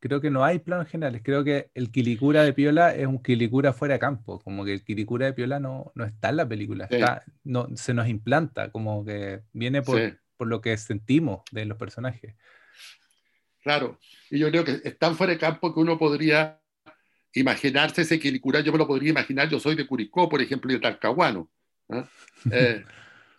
[0.00, 1.22] creo que no hay planos generales.
[1.24, 4.38] Creo que el Quilicura de Piola es un Quilicura fuera de campo.
[4.40, 6.86] Como que el Quilicura de Piola no, no está en la película.
[6.90, 11.78] Está, no, se nos implanta, como que viene por, por, lo que sentimos de los
[11.78, 12.34] personajes.
[13.62, 13.98] claro.
[14.30, 16.60] Y yo creo que es tan fuera de campo que uno podría
[17.34, 20.74] imaginarse ese Quilicura, yo me lo podría imaginar, yo soy de Curicó, por ejemplo, y
[20.74, 21.50] de Talcahuano.
[21.90, 22.08] ¿ah?
[22.52, 22.84] Eh,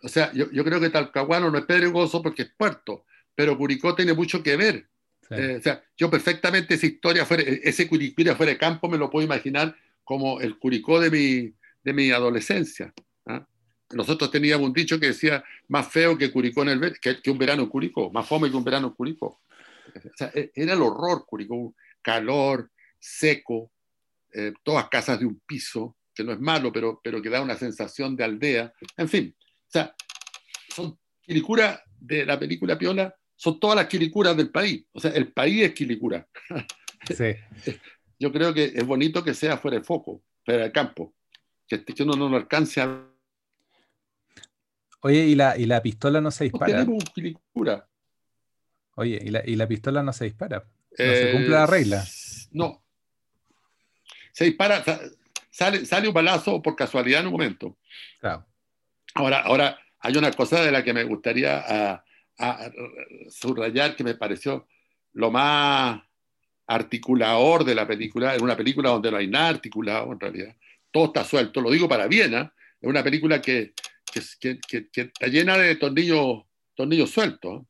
[0.02, 3.94] o sea, yo, yo, creo que Talcahuano no es pedregoso porque es puerto, pero Curicó
[3.94, 4.89] tiene mucho que ver.
[5.30, 9.10] Eh, o sea, yo perfectamente esa historia, fuera, ese Curicura fuera de campo me lo
[9.10, 12.92] puedo imaginar como el Curicó de mi, de mi adolescencia.
[13.26, 13.46] ¿ah?
[13.92, 17.68] Nosotros teníamos un dicho que decía más feo que Curicó en el que, un verano
[17.68, 19.40] Curicó, más fome que un verano Curicó.
[19.94, 23.70] O sea, e, era el horror Curicó, calor, seco,
[24.32, 27.56] eh, todas casas de un piso, que no es malo, pero, pero que da una
[27.56, 28.72] sensación de aldea.
[28.96, 29.94] En fin, o sea,
[30.74, 34.84] son Quilicura de la película Piola, son todas las Quilicuras del país.
[34.92, 36.26] O sea, el país es Quilicura.
[37.08, 37.34] Sí.
[38.18, 41.14] Yo creo que es bonito que sea fuera de foco, fuera de campo,
[41.66, 43.06] que, que uno no lo alcance a
[45.00, 46.84] Oye, ¿y la, ¿y la pistola no se dispara?
[48.96, 50.58] Oye, ¿y la, ¿y la pistola no se dispara?
[50.90, 52.04] ¿No se cumple la regla?
[52.52, 52.84] No,
[54.32, 54.84] se dispara,
[55.50, 57.78] sale, sale un balazo por casualidad en un momento.
[59.14, 62.02] Ahora, ahora, hay una cosa de la que me gustaría
[63.30, 64.66] subrayar que me pareció
[65.12, 66.00] lo más
[66.66, 70.56] articulador de la película, es una película donde no hay nada articulado en realidad,
[70.90, 72.50] todo está suelto, lo digo para bien, ¿eh?
[72.80, 73.72] es una película que,
[74.40, 77.62] que, que, está llena de tornillos, tornillos sueltos,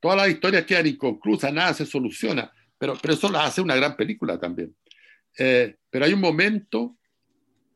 [0.00, 3.96] todas las historias quedan inconclusas, nada se soluciona, pero, pero eso la hace una gran
[3.96, 4.74] película también.
[5.38, 6.96] Eh, pero hay un momento,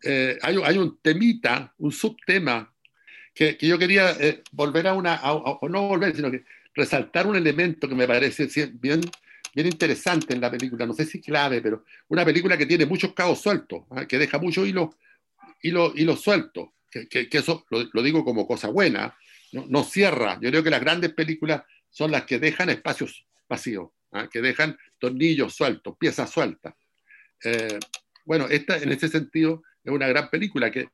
[0.03, 2.72] eh, hay, hay, un temita, un subtema,
[3.35, 7.37] que, que yo quería eh, volver a una, o no volver, sino que resaltar un
[7.37, 9.01] elemento que me parece bien,
[9.55, 13.12] bien interesante en la película, no sé si clave, pero una película que tiene muchos
[13.12, 14.07] cabos sueltos, ¿ah?
[14.07, 14.90] que deja muchos hilos
[15.62, 19.16] hilo, hilo sueltos, que, que, eso lo, lo, digo como cosa buena,
[19.53, 20.38] no, no, cierra.
[20.40, 24.29] Yo creo que las grandes películas son las que dejan espacios vacíos, ¿ah?
[24.31, 26.75] que dejan tornillos sueltos, piezas sueltas.
[27.45, 27.79] Eh,
[28.25, 30.88] bueno, esta en ese sentido es una gran película, que,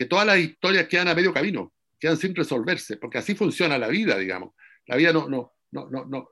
[0.00, 3.86] que todas las historias quedan a medio camino, quedan sin resolverse, porque así funciona la
[3.86, 4.54] vida, digamos.
[4.86, 6.30] La vida no, no, no, no, no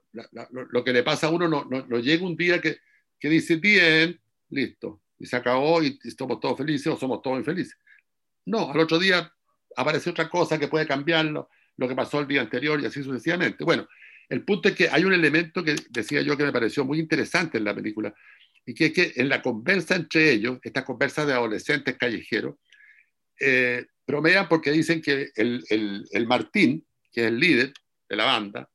[0.70, 2.78] lo que le pasa a uno no, no, llega un día que,
[3.20, 7.76] que dice, bien, listo, y se acabó y, estamos todos felices o somos todos infelices.
[8.46, 9.30] No, al otro día
[9.76, 13.64] aparece otra cosa que puede cambiarlo, lo que pasó el día anterior y así sucesivamente.
[13.64, 13.86] Bueno,
[14.30, 17.58] el punto es que hay un elemento que decía yo que me pareció muy interesante
[17.58, 18.14] en la película,
[18.64, 22.54] y que es que en la conversa entre ellos, esta conversa de adolescentes callejeros,
[23.40, 27.72] eh, bromean porque dicen que el, el, el, Martín, que es el líder
[28.08, 28.70] de la banda,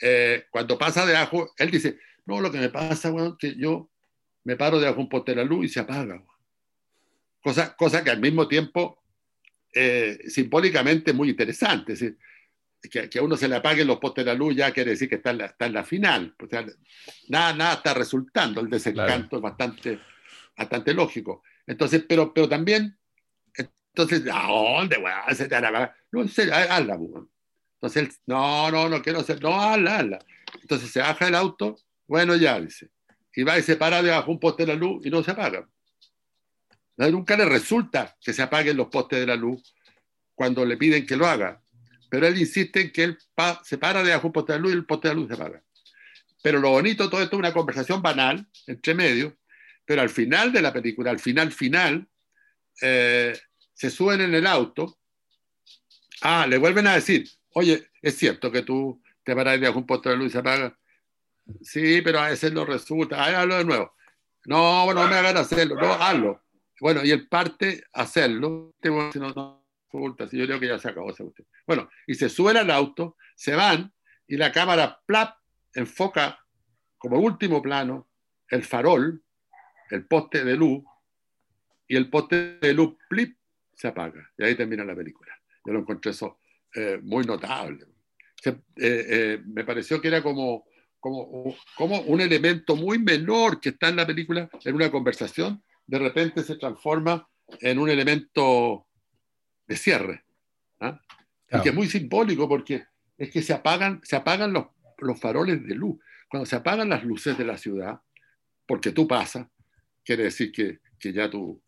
[0.00, 3.90] eh, cuando pasa de ajo, él dice, no, lo que me pasa, es que yo
[4.44, 6.24] me paro de ajo un poste de la luz y se apaga.
[7.42, 9.02] Cosa, cosa que al mismo tiempo,
[9.74, 11.96] eh, simbólicamente, muy interesante.
[11.96, 12.14] ¿sí?
[12.88, 15.16] que, a uno se le apaguen los postes de la luz ya quiere decir que
[15.16, 16.34] está en la, está en la final.
[17.28, 20.00] nada, nada está resultando, el desencanto es bastante,
[20.56, 21.42] bastante lógico.
[21.66, 22.98] Entonces, pero, pero también,
[23.94, 25.90] entonces, ¿a dónde, weón?
[26.12, 26.98] No, en serio, hazla,
[27.74, 30.18] Entonces, él, no, no, no quiero hacer, no, hazla, hazla.
[30.60, 31.76] Entonces se baja el auto,
[32.06, 32.90] bueno, ya, dice.
[33.34, 35.68] Y va y se para debajo un poste de la luz y no se apaga.
[36.96, 39.74] Nunca le resulta que se apaguen los postes de la luz
[40.34, 41.60] cuando le piden que lo haga
[42.10, 43.18] pero él insiste en que él
[43.62, 45.62] se para de un poste de luz y el poste de luz se apaga.
[46.42, 49.38] Pero lo bonito todo esto es una conversación banal, entre medio,
[49.86, 52.08] pero al final de la película, al final final,
[52.82, 53.38] eh,
[53.80, 54.98] se suben en el auto,
[56.20, 60.10] ah, le vuelven a decir, oye, es cierto que tú te paras de un poste
[60.10, 60.78] de luz y se apaga.
[61.62, 63.94] Sí, pero a veces no resulta, ah, hazlo de nuevo.
[64.44, 66.42] No, no me hagan hacerlo, no, hazlo.
[66.78, 71.14] Bueno, y él parte hacerlo, no, no, yo creo que ya se acabó.
[71.66, 73.94] Bueno, y se suben al auto, se van
[74.28, 75.38] y la cámara plap
[75.72, 76.38] enfoca
[76.98, 78.10] como último plano
[78.48, 79.24] el farol,
[79.88, 80.84] el poste de luz
[81.88, 83.39] y el poste de luz plip
[83.80, 84.30] se apaga.
[84.36, 85.32] Y ahí termina la película.
[85.64, 86.38] Yo lo encontré eso
[86.74, 87.86] eh, muy notable.
[88.44, 90.66] Eh, eh, me pareció que era como,
[90.98, 95.98] como, como un elemento muy menor que está en la película, en una conversación, de
[95.98, 97.26] repente se transforma
[97.60, 98.86] en un elemento
[99.66, 100.24] de cierre.
[100.80, 101.00] ¿ah?
[101.50, 102.84] Y que es muy simbólico porque
[103.16, 104.66] es que se apagan, se apagan los,
[104.98, 105.98] los faroles de luz.
[106.28, 107.98] Cuando se apagan las luces de la ciudad,
[108.66, 109.46] porque tú pasas,
[110.04, 111.60] quiere decir que, que ya tu,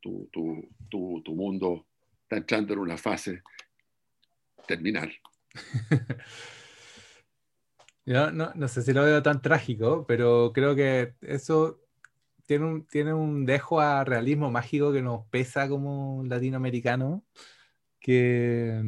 [0.00, 1.86] tu, tu, tu, mundo
[2.22, 3.42] está entrando en una fase
[4.66, 5.12] terminal.
[8.06, 11.80] Yo no, no, sé si lo veo tan trágico, pero creo que eso
[12.46, 17.24] tiene un, tiene un dejo a realismo mágico que nos pesa como latinoamericano,
[18.00, 18.82] que,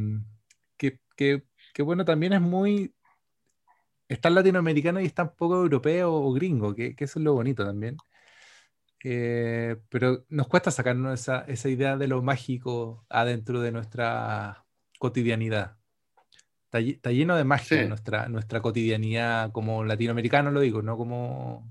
[0.77, 2.95] que, que, bueno, también es muy
[4.09, 7.97] está latinoamericano y está un poco europeo o gringo, que, eso es lo bonito también.
[9.05, 14.65] Eh, pero nos cuesta sacarnos esa, esa, idea de lo mágico adentro de nuestra
[14.99, 15.77] cotidianidad.
[16.71, 21.71] Está, lleno de magia nuestra, nuestra cotidianidad como latinoamericano, lo digo, no como,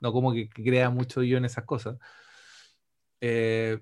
[0.00, 1.98] no como que, crea mucho yo en esas cosas.
[3.20, 3.78] Eh,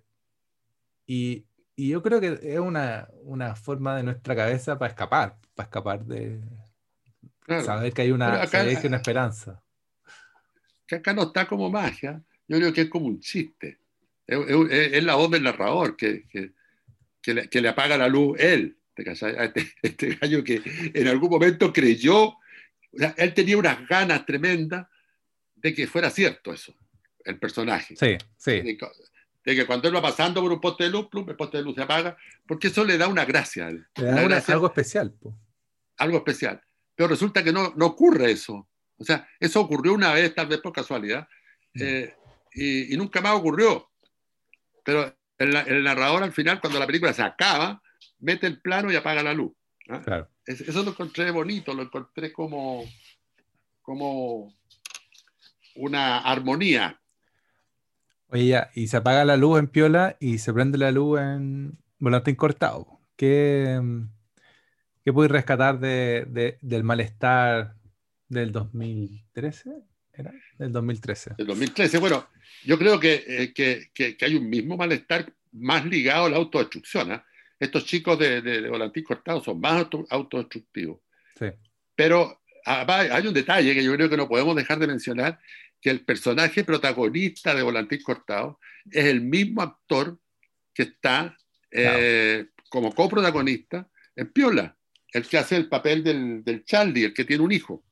[1.06, 5.66] y, y, yo creo que es una, una forma de nuestra cabeza para escapar, para
[5.66, 6.42] escapar de,
[7.46, 9.60] Saber que hay una, que una esperanza.
[10.86, 13.78] Que acá no está como magia, yo creo que es como un chiste.
[14.26, 16.52] Es, la voz del narrador que, que,
[17.22, 18.76] que, le, apaga la luz él.
[18.94, 20.60] Este, este, gallo que
[20.92, 22.34] en algún momento creyó,
[23.16, 24.86] él tenía unas ganas tremendas
[25.54, 26.74] de que fuera cierto eso,
[27.24, 27.96] el personaje.
[27.96, 28.60] Sí, sí.
[29.42, 31.74] De, que cuando él va pasando por un poste de luz, el poste de luz
[31.74, 33.70] se apaga, porque eso le da una gracia.
[33.96, 35.14] algo especial.
[35.96, 36.60] Algo especial
[37.00, 38.68] pero resulta que no, no ocurre eso.
[38.98, 41.26] O sea, eso ocurrió una vez, tal vez por casualidad,
[41.72, 41.82] mm.
[41.82, 42.14] eh,
[42.52, 43.90] y, nunca más ocurrió.
[44.84, 47.82] Pero el, narrador al final, cuando la película se acaba,
[48.18, 49.52] mete el plano y apaga la luz.
[49.88, 50.28] ¿ah?
[50.46, 52.84] eso lo encontré bonito, lo encontré como,
[53.82, 54.54] como
[55.76, 57.00] una armonía.
[58.28, 61.78] Oye, ya, y se apaga la luz en Piola y se prende la luz en
[61.98, 63.00] Volante Incortado.
[63.16, 63.80] ¿Qué,
[65.04, 67.76] ¿Qué puedes rescatar de, del malestar
[68.28, 69.82] del 2013?
[70.20, 70.32] ¿Era?
[70.58, 71.34] Del 2013.
[71.36, 72.28] Del 2013, bueno,
[72.64, 77.12] yo creo eh, que, que, que, hay un mismo malestar más ligado a la autodestrucción.
[77.12, 77.22] ¿eh?
[77.58, 81.00] Estos chicos de, de, Volantín Cortado son más autodestructivos.
[81.38, 81.46] Sí.
[81.94, 85.40] Pero ah, hay un detalle que yo creo que no podemos dejar de mencionar,
[85.80, 90.18] que el personaje protagonista de Volantín Cortado es el mismo actor
[90.74, 91.36] que está
[91.70, 94.76] eh, como coprotagonista en Piola
[95.12, 97.84] el que hace el papel del, del Charlie, el que tiene un hijo.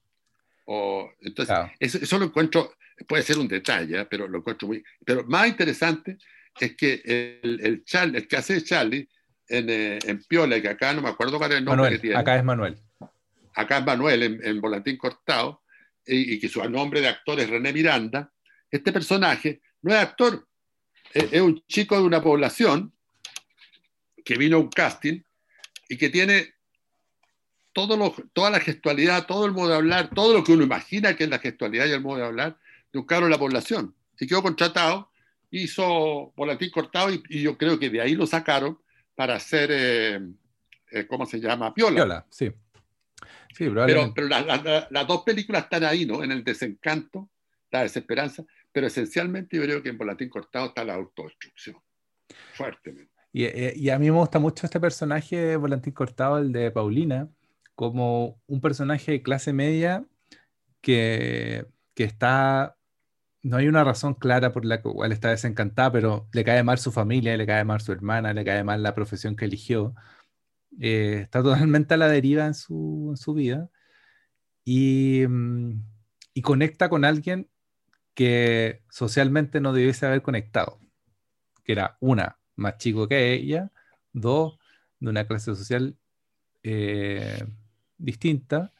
[0.71, 2.75] O, entonces, eso, lo encuentro,
[3.07, 4.05] puede ser un detalle, ¿eh?
[4.05, 4.85] pero lo encuentro muy...
[5.03, 6.19] Pero más interesante
[6.61, 9.09] es que el, el, Charlie, el que hace Charlie
[9.49, 12.19] en, eh, en, Piola, que acá no me acuerdo cuál es el nombre que tiene.
[12.19, 12.77] Acá es Manuel.
[13.55, 15.63] Acá es Manuel, en, en Volantín Cortado,
[16.05, 18.31] y, que su nombre de actor es René Miranda.
[18.71, 20.47] Este personaje no es actor,
[21.15, 22.93] es, es un chico de una población
[24.23, 25.23] que vino a un casting
[25.89, 26.58] y que tiene
[28.33, 31.31] toda la gestualidad, todo el modo de hablar, todo lo que uno imagina que es
[31.31, 32.59] la gestualidad y el modo de hablar
[32.93, 33.95] de un cabro de la población.
[34.19, 35.11] Y quedó contratado,
[35.51, 38.79] hizo volantín cortado y, yo creo que de ahí lo sacaron
[39.15, 40.21] para hacer, eh,
[40.91, 41.73] eh, ¿cómo se llama?
[41.75, 41.97] Piola.
[41.97, 42.51] Piola, sí.
[43.57, 46.25] sí pero, pero las dos películas están ahí, ¿no?
[46.25, 47.31] En el desencanto,
[47.71, 51.77] la desesperanza, pero esencialmente yo creo que en volantín cortado está la autodestrucción,
[52.55, 53.13] fuertemente.
[53.33, 56.71] Y, eh, y, a mí me gusta mucho este personaje de Volantín Cortado, el de
[56.71, 57.29] Paulina,
[57.79, 60.05] como un personaje de clase media
[60.81, 61.65] que,
[61.95, 62.77] que está
[63.43, 66.91] no hay una razón clara por la cual está desencantada, pero le cae mal su
[66.91, 69.95] familia, le cae mal su hermana, le cae mal la profesión que eligió.
[70.81, 73.71] Eh, está totalmente a la deriva en su, en su vida
[74.65, 75.81] y, mm,
[76.35, 77.49] y, conecta con alguien
[78.15, 80.81] que socialmente no debiese haber conectado,
[81.65, 83.71] que era una, más chico que ella,
[84.13, 84.59] dos,
[84.99, 85.97] de una clase social
[86.65, 87.47] eh,
[87.99, 88.73] distinta.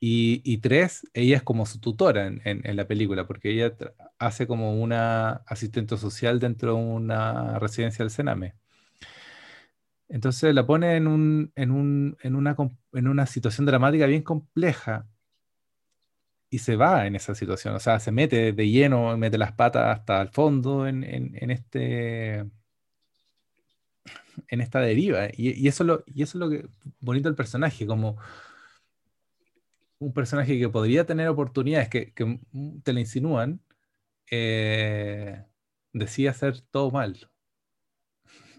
[0.00, 3.74] Y, tres, ella es como su tutora en, la película, porque ella
[4.18, 8.54] hace como una asistente social dentro de una residencia del Sename.
[10.08, 12.56] Entonces la pone en, un, en, un, en, una,
[12.92, 15.06] en situación dramática bien compleja
[16.50, 19.98] y se va en esa situación, o sea, se mete de lleno, mete las patas
[19.98, 22.46] hasta el fondo en, en este
[24.48, 25.28] en esta deriva.
[25.32, 26.68] Y, eso, y eso es lo que
[27.00, 28.18] bonito del personaje, como
[29.98, 32.12] un personaje que podría tener oportunidades que,
[32.84, 33.60] te le insinúan,
[34.30, 35.44] eh,
[35.92, 37.28] decide hacer todo mal.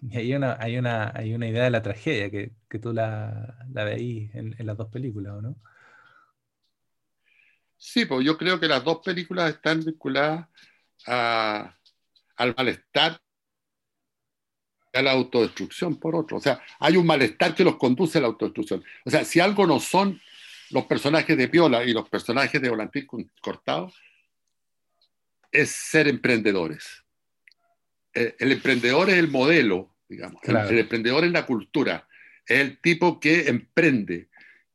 [0.02, 3.58] Y hay una, hay una, hay una idea de la tragedia que, que tú la,
[3.74, 5.56] la veís en, en, las dos películas, ¿o no?
[7.78, 10.48] Sí, pues yo creo que las dos películas están vinculadas
[11.08, 11.76] a,
[12.36, 13.22] al malestar
[14.94, 16.38] a la autodestrucción por otro.
[16.38, 18.84] O sea, hay un malestar que los conduce a la autodestrucción.
[19.06, 20.20] O sea, si algo no son
[20.72, 23.08] los personajes de Piola y los personajes de Volantín
[23.42, 23.92] Cortado,
[25.52, 27.04] es ser emprendedores.
[28.14, 30.42] Eh, el, emprendedor es el modelo, digamos.
[30.44, 32.08] El, emprendedor es la cultura.
[32.46, 34.30] Es el tipo que emprende,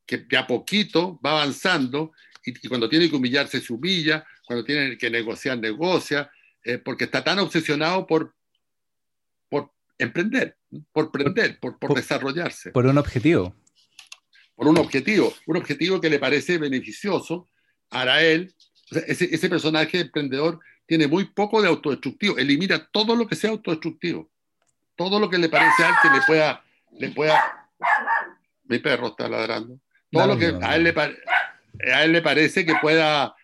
[0.06, 2.12] que de a poquito va avanzando
[2.44, 6.30] y, cuando tiene que humillarse se humilla, cuando tiene que negociar, negocia,
[6.62, 8.34] eh, porque está tan obsesionado por
[9.98, 10.56] emprender,
[10.92, 12.70] por prender, por, por, desarrollarse.
[12.70, 13.54] Por un objetivo.
[14.54, 17.48] por un objetivo, un objetivo que le parece beneficioso
[17.88, 18.54] para él.
[18.90, 24.30] ese, ese personaje emprendedor tiene muy poco de autodestructivo, elimina todo lo que sea autodestructivo,
[24.96, 27.70] todo lo que le parece a él que le pueda, le pueda,
[28.64, 29.80] mi perro está ladrando,
[30.10, 30.94] todo lo que a él, le,
[31.92, 33.34] a él le parece que pueda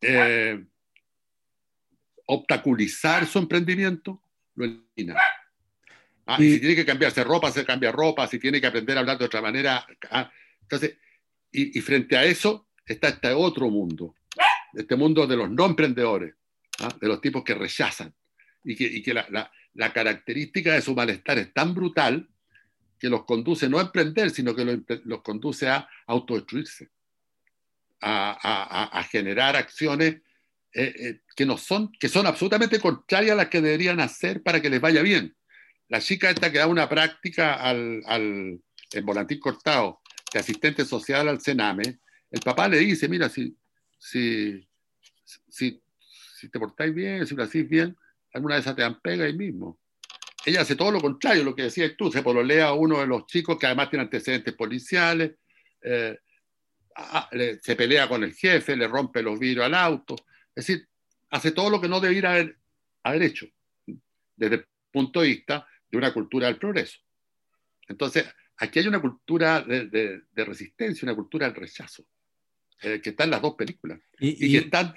[0.00, 0.64] eh,
[2.26, 4.20] obstaculizar su emprendimiento,
[4.54, 5.16] lo elimina.
[6.26, 9.00] Ah, y, si tiene que cambiarse ropa, se cambia ropa, si tiene que aprender a
[9.00, 9.86] hablar de otra manera.
[10.10, 10.30] Ah,
[10.62, 10.96] entonces,
[11.50, 14.14] y, frente a eso está este otro mundo,
[14.72, 16.34] este mundo de los no emprendedores,
[16.80, 16.88] ¿ah?
[17.00, 18.12] de los tipos que rechazan,
[18.64, 22.28] y que, y que la, la, la, característica de su malestar es tan brutal
[22.98, 26.88] que los conduce no a emprender, sino que los, los conduce a autodestruirse,
[28.00, 30.16] a, a, a generar acciones
[30.76, 34.60] eh, eh, que, no son, que son absolutamente contrarias a las que deberían hacer para
[34.60, 35.36] que les vaya bien.
[35.88, 38.60] La chica esta que da una práctica al,
[39.02, 40.00] volantín cortado
[40.32, 43.56] de asistente social al Sename, el papá le dice, mira, si,
[43.98, 44.66] si,
[45.48, 45.80] si,
[46.36, 47.96] si te portáis bien, si lo hacís bien,
[48.32, 49.78] alguna vez te dan pega ahí mismo.
[50.44, 53.26] Ella hace todo lo contrario, lo que decías tú, se pololea a uno de los
[53.26, 55.36] chicos que además tiene antecedentes policiales,
[55.80, 56.18] eh,
[57.60, 60.14] se pelea con el jefe, le rompe los vidrios al auto,
[60.54, 60.86] es decir,
[61.30, 62.58] hace todo lo que no debiera haber,
[63.02, 63.46] haber hecho
[64.36, 66.98] desde el punto de vista de una cultura del progreso.
[67.88, 68.26] Entonces,
[68.56, 72.04] aquí hay una cultura de, resistencia, una cultura del rechazo,
[72.82, 74.00] eh, que está en las dos películas.
[74.18, 74.94] Y, están,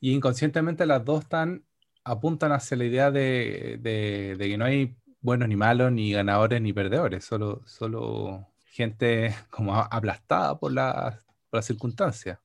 [0.00, 1.64] y inconscientemente las dos están,
[2.04, 7.24] apuntan hacia la idea de, que no hay buenos ni malos, ni ganadores ni perdedores,
[7.24, 12.38] solo, solo gente como aplastada por las por la circunstancias.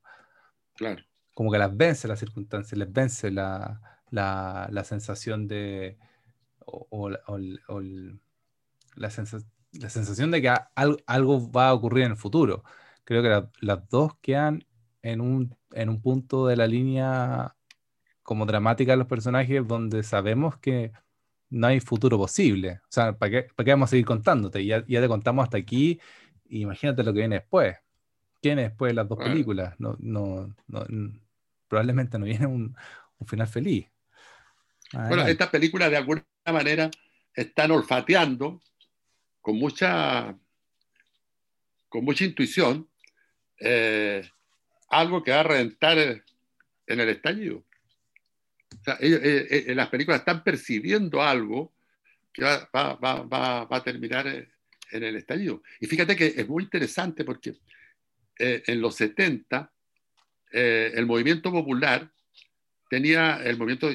[0.76, 1.04] Claro
[1.40, 3.80] como que las vence las circunstancias, les vence la,
[4.10, 5.98] la, sensación de,
[6.72, 7.10] o,
[8.96, 10.54] la, sensación de que
[11.06, 12.64] algo va a ocurrir en el futuro.
[13.04, 14.66] Creo que las dos quedan
[15.02, 17.56] en un, en un punto de la línea
[18.24, 20.92] como dramática de los personajes donde sabemos que
[21.50, 22.82] no hay futuro posible.
[22.84, 24.64] O sea, ¿para qué, para qué vamos a seguir contándote?
[24.66, 26.00] Ya, ya te contamos hasta aquí,
[26.50, 27.78] imagínate lo que viene después.
[28.42, 29.76] ¿Quién es después de las dos películas?
[29.80, 30.86] No, no, no,
[31.68, 32.76] probablemente no viene un,
[33.26, 33.88] final feliz.
[34.94, 36.90] Bueno, estas películas de alguna manera
[37.34, 38.62] están olfateando
[39.42, 40.38] con mucha,
[41.88, 42.88] con mucha intuición
[43.60, 44.28] eh,
[44.90, 47.64] algo que va a reventar en el estallido.
[48.86, 51.74] O las películas están percibiendo algo
[52.34, 55.62] que va, a terminar en el estallido.
[55.80, 57.56] Y fíjate que es muy interesante porque
[58.38, 59.72] eh, en los 70
[60.52, 62.10] eh, el movimiento popular
[62.90, 63.92] tenía, el movimiento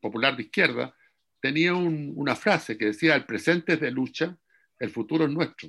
[0.00, 0.94] popular de izquierda,
[1.42, 4.38] tenía una frase que decía, el presente es de lucha,
[4.78, 5.68] el futuro es nuestro.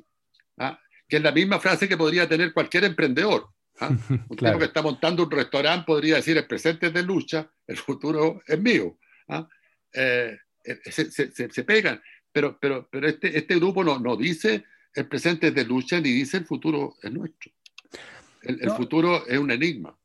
[0.59, 0.79] ¿ah?
[1.07, 3.49] Que es la misma frase que podría tener cualquier emprendedor.
[3.79, 3.89] ¿ah?
[4.29, 7.77] Un tipo que está montando un restaurante podría decir, el presente es de lucha, el
[7.77, 8.99] futuro es mío.
[9.29, 9.47] ¿ah?
[9.91, 11.99] Eh, eh, se, pegan,
[12.31, 14.63] pero, pero, pero este, este grupo no, no dice
[14.93, 17.51] el presente es de lucha ni dice el futuro es nuestro.
[18.43, 19.97] El, futuro es un enigma.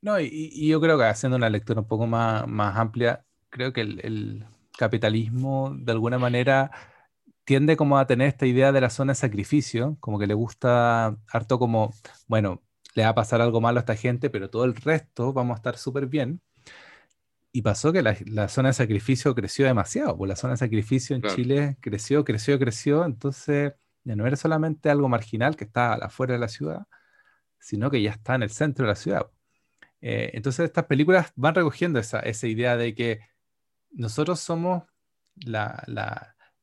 [0.00, 3.82] No, y, yo creo que haciendo una lectura un poco más, más amplia, creo que
[3.82, 4.44] el,
[4.76, 6.70] capitalismo de alguna manera
[7.44, 11.16] tiende como a tener esta idea de la zona de sacrificio, como que le gusta
[11.28, 11.92] harto como,
[12.26, 12.62] bueno,
[12.94, 15.58] le va a pasar algo malo a esta gente, pero todo el resto vamos a
[15.58, 16.40] estar súper bien.
[17.52, 21.22] Y pasó que la, zona de sacrificio creció demasiado, pues la zona de sacrificio en
[21.22, 26.40] Chile creció, creció, creció, entonces ya no era solamente algo marginal que está afuera de
[26.40, 26.86] la ciudad,
[27.60, 29.30] sino que ya está en el centro de la ciudad.
[30.00, 33.20] Eh, entonces estas películas van recogiendo esa, idea de que
[33.94, 34.84] nosotros somos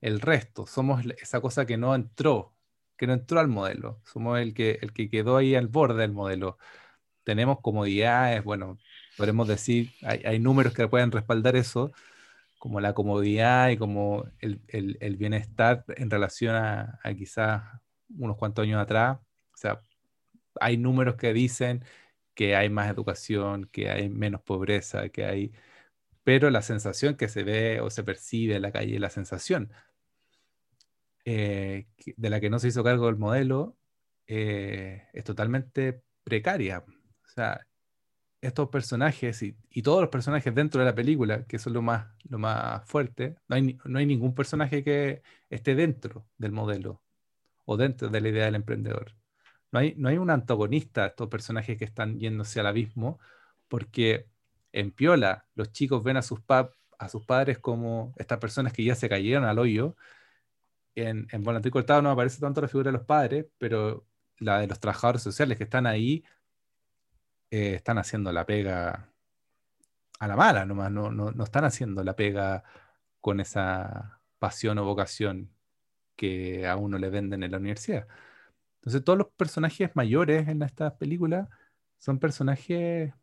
[0.01, 2.55] el resto, somos esa cosa que no entró,
[2.97, 6.11] que no entró al modelo, somos el que, el que quedó ahí al borde del
[6.13, 6.57] modelo.
[7.23, 8.77] Tenemos comodidades, bueno,
[9.17, 11.91] podemos decir, hay, números que pueden respaldar eso,
[12.59, 14.61] como la comodidad y como el,
[15.17, 17.63] bienestar en relación a, a quizás
[18.17, 19.17] unos cuantos años atrás.
[19.53, 19.81] O sea,
[20.59, 21.83] hay números que dicen
[22.33, 25.51] que hay más educación, que hay menos pobreza, que hay...
[26.23, 29.71] Pero la sensación que se ve o se percibe en la calle, la sensación
[31.25, 33.77] eh, de la que no se hizo cargo el modelo,
[34.27, 36.79] eh, es totalmente precaria.
[36.79, 37.65] O sea,
[38.41, 42.39] estos personajes y, todos los personajes dentro de la película, que son lo más, lo
[42.39, 47.01] más fuerte, no hay, no hay ningún personaje que esté dentro del modelo
[47.65, 49.15] o dentro de la idea del emprendedor.
[49.71, 53.19] No hay, no hay un antagonista a estos personajes que están yéndose al abismo,
[53.67, 54.27] porque
[54.73, 58.95] en Piola los chicos ven a sus, a sus padres como estas personas que ya
[58.95, 59.95] se cayeron al hoyo.
[60.95, 64.05] En, en Volantín Cortado no aparece tanto la figura de los padres, pero
[64.39, 66.23] la de los trabajadores sociales que están ahí,
[67.51, 69.09] eh, están haciendo la pega
[70.19, 72.63] a la mala nomás, no, no, no están haciendo la pega
[73.21, 75.51] con esa pasión o vocación
[76.15, 78.07] que a uno le venden en la universidad.
[78.75, 81.49] Entonces todos los personajes mayores en estas películas
[81.97, 83.13] son personajes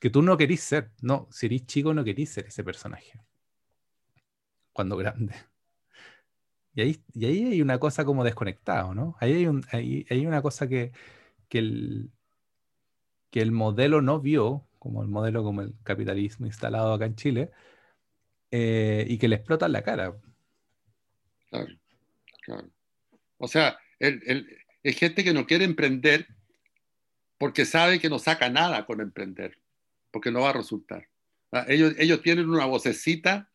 [0.00, 0.90] que tú no querís ser.
[1.02, 3.20] No, si eres chico no querís ser ese personaje.
[4.72, 5.34] Cuando grande.
[6.74, 9.16] Y ahí, y ahí hay una cosa como desconectado, ¿no?
[9.20, 10.92] Ahí hay, un, hay una cosa que,
[11.48, 12.10] que, el,
[13.30, 17.50] que el modelo no vio, como el modelo como el capitalismo instalado acá en Chile,
[18.50, 20.14] eh, y que le explota en la cara.
[21.50, 21.66] Claro,
[22.44, 22.70] claro.
[23.38, 26.28] O sea, el, es gente que no quiere emprender
[27.38, 29.58] porque sabe que no saca nada con emprender,
[30.10, 31.08] porque no va a resultar.
[31.52, 33.50] Ah, ellos, ellos tienen una vocecita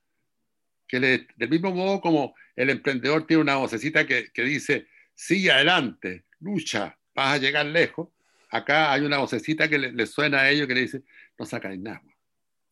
[0.87, 5.51] que le, del mismo modo como el emprendedor tiene una vocecita que, que dice, sigue
[5.51, 8.09] adelante, lucha, vas a llegar lejos.
[8.49, 11.03] Acá hay una vocecita que le, suena a ellos que le dice,
[11.39, 12.03] no sacáis nada,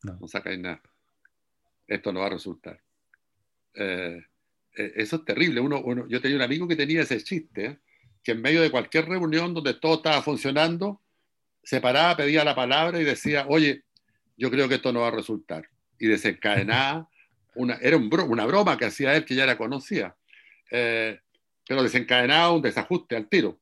[0.04, 0.82] no, no sacáis nada.
[1.88, 2.80] Esto no va a resultar.
[3.74, 4.24] Eh,
[4.76, 5.60] eh, eso es terrible.
[5.60, 7.66] Uno, uno, yo tenía un amigo que tenía ese chiste.
[7.66, 7.80] ¿eh?
[8.24, 11.02] que en medio de cualquier reunión donde todo estaba funcionando,
[11.64, 13.84] se paraba, pedía la palabra y decía, oye,
[14.38, 15.68] yo creo que esto no va a resultar.
[16.00, 17.10] Y desencadenaba,
[17.56, 20.16] una, era una broma que hacía él que ya era conocida,
[20.72, 21.20] eh,
[21.68, 23.60] pero desencadenaba un desajuste al tiro.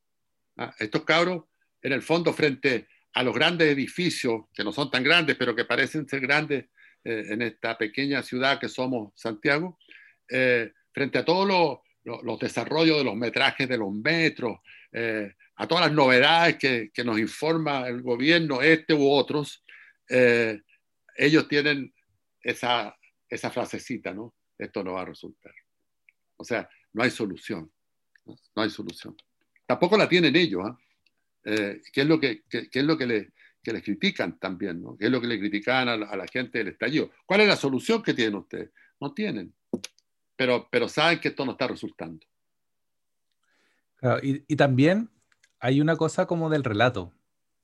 [0.56, 1.44] Ah, estos cabros,
[1.82, 5.64] en el fondo, frente a los grandes edificios, que no son tan grandes, pero que
[5.64, 6.66] parecen ser grandes
[7.04, 9.78] eh, en esta pequeña ciudad que somos Santiago,
[10.28, 14.58] eh, frente a todos los los, desarrollos de los metrajes de los metros,
[14.92, 19.62] eh, a todas las novedades que, que, nos informa el gobierno, este u otros,
[20.08, 20.60] eh,
[21.16, 21.92] ellos tienen
[22.42, 22.96] esa,
[23.28, 24.34] esa frasecita, ¿no?
[24.58, 25.54] Esto no va a resultar.
[26.36, 27.70] O sea, no hay solución.
[28.24, 29.16] No, hay solución.
[29.66, 30.62] Tampoco la tienen ellos.
[30.64, 30.78] ¿ah?
[31.44, 33.32] Eh, ¿Qué es lo que, es lo que, le,
[33.62, 34.82] que les critican también?
[34.82, 34.96] ¿no?
[34.96, 37.10] ¿Qué es lo que le critican a a la gente del estallido?
[37.26, 38.70] ¿Cuál es la solución que tienen ustedes?
[39.00, 39.54] No tienen
[40.70, 42.26] pero, saben que esto no está resultando.
[44.22, 45.10] Y, también
[45.58, 47.12] hay una cosa como del relato.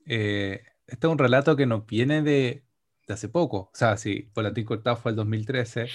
[0.05, 2.63] Eh, este es un relato que nos viene de,
[3.07, 3.69] hace poco.
[3.73, 5.87] O sea, si Volantín Cortado fue el 2013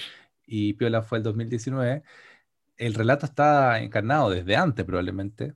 [0.45, 2.03] y Piola fue el 2019,
[2.77, 5.55] el relato está encarnado desde antes probablemente.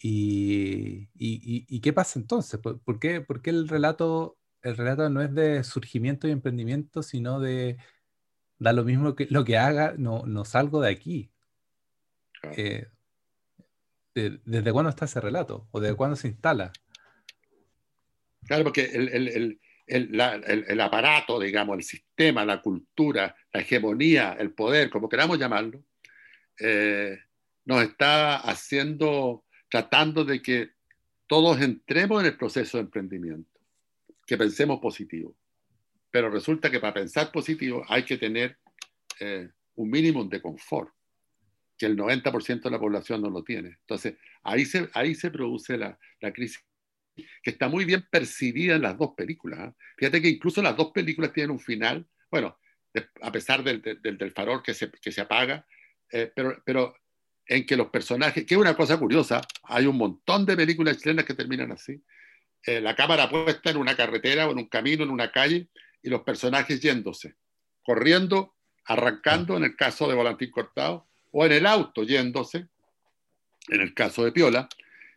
[0.00, 2.60] ¿Y, qué pasa entonces?
[2.60, 7.78] ¿Por, qué, el, relato, el relato no es de surgimiento y emprendimiento, sino de
[8.58, 11.30] da lo mismo que lo que haga, no, no salgo de aquí.
[12.56, 12.88] Eh,
[14.44, 15.68] ¿Desde cuándo está ese relato?
[15.70, 16.72] ¿O desde cuándo se instala?
[18.46, 25.08] Claro, porque el, el, aparato, digamos, el sistema, la cultura, la hegemonía, el poder, como
[25.08, 25.82] queramos llamarlo,
[26.58, 27.18] eh,
[27.64, 30.70] nos está haciendo, tratando de que
[31.26, 33.60] todos entremos en el proceso de emprendimiento,
[34.26, 35.36] que pensemos positivo
[36.10, 38.58] pero resulta que para pensar positivo hay que tener
[39.20, 40.92] eh, un mínimo de confort,
[41.78, 43.68] que el 90% de la población no lo tiene.
[43.68, 46.64] Entonces, ahí se, ahí se produce la, la crisis,
[47.42, 49.60] que está muy bien percibida en las dos películas.
[49.60, 49.74] ¿ah?
[49.96, 52.58] Fíjate que incluso las dos películas tienen un final, bueno,
[53.22, 55.64] a pesar del, del, del, farol que se, que se apaga,
[56.10, 56.96] eh, pero, pero
[57.46, 61.24] en que los personajes, que es una cosa curiosa, hay un montón de películas chilenas
[61.24, 62.02] que terminan así,
[62.64, 65.68] eh, la cámara puesta en una carretera o en un camino, en una calle,
[66.02, 67.36] y los personajes yéndose,
[67.82, 72.68] corriendo, arrancando en el caso de Volantín Cortado, o en el auto yéndose,
[73.68, 74.68] en el caso de Piola,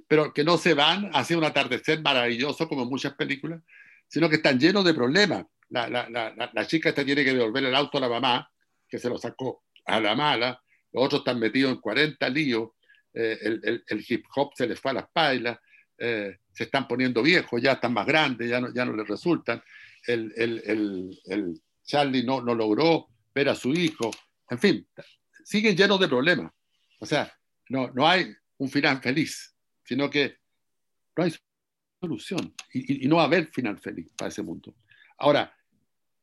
[0.07, 3.61] pero que no se van hacia un atardecer maravilloso como en muchas películas,
[4.07, 5.45] sino que están llenos de problemas.
[5.69, 8.51] La, la, la, la chica esta tiene que devolver el auto a la mamá,
[8.87, 12.71] que se lo sacó a la mala, los otros están metidos en 40 líos,
[13.13, 15.57] eh, el, el, hip hop se les fue a las pailas,
[15.97, 19.61] eh, se están poniendo viejos, ya están más grandes, ya no, ya no les resultan
[20.07, 24.11] el, el, Charlie no, no logró ver a su hijo,
[24.49, 24.87] en fin,
[25.43, 26.51] siguen llenos de problemas.
[26.99, 27.31] O sea,
[27.69, 30.37] no, no hay un final feliz, sino que
[31.15, 31.33] no hay
[31.99, 34.75] solución y, no va a haber final feliz para ese mundo.
[35.17, 35.55] Ahora,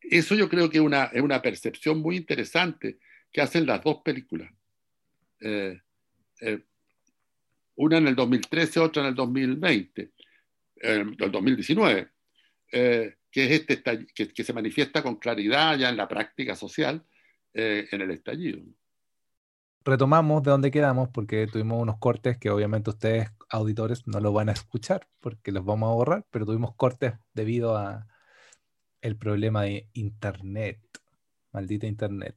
[0.01, 2.99] eso yo creo que una, es una percepción muy interesante
[3.33, 4.53] que hacen las dos películas.
[5.41, 5.81] Eh,
[6.41, 6.65] eh,
[7.77, 10.11] una en el 2013, otra en el 2020, eh,
[11.19, 12.09] el 2019
[12.71, 13.83] que, es este
[14.15, 17.03] que, se manifiesta con claridad ya en la práctica social
[17.55, 18.61] en el estallido.
[19.85, 24.49] Retomamos de donde quedamos porque tuvimos unos cortes que obviamente ustedes, auditores, no lo van
[24.49, 28.07] a escuchar porque los vamos a borrar, pero tuvimos cortes debido a
[29.01, 30.81] el problema de Internet,
[31.53, 32.37] maldita Internet.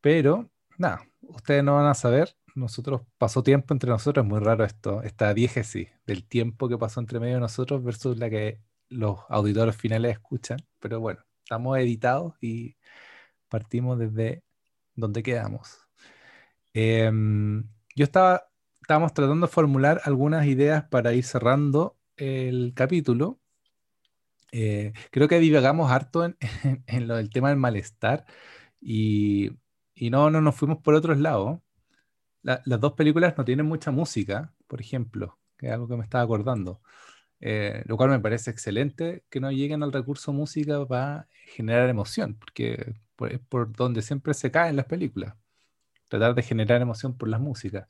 [0.00, 4.64] Pero, nada, ustedes no van a saber nosotros pasó tiempo entre nosotros, es muy raro
[4.64, 9.18] esto, esta diégesis del tiempo que pasó entre medio de nosotros versus la que los
[9.28, 10.58] auditores finales escuchan.
[10.80, 12.76] Pero bueno, estamos editados y
[13.48, 14.44] partimos desde
[14.94, 15.83] donde quedamos.
[16.74, 17.64] Em,
[17.94, 18.50] yo estaba,
[18.82, 23.40] estábamos tratando de formular algunas ideas para ir cerrando el capítulo.
[24.52, 26.36] Eh, creo que divagamos harto en,
[26.86, 28.24] en, lo del tema del malestar
[28.80, 29.50] y,
[30.10, 31.60] no, no nos fuimos por otros lados.
[32.42, 36.24] las dos películas no tienen mucha música, por ejemplo, que es algo que me estaba
[36.24, 36.80] acordando.
[37.40, 42.36] Eh, lo cual me parece excelente que no lleguen al recurso música para generar emoción,
[42.36, 42.94] porque
[43.30, 45.34] es por donde siempre se caen las películas.
[46.14, 47.88] Tratar de generar emoción por las músicas.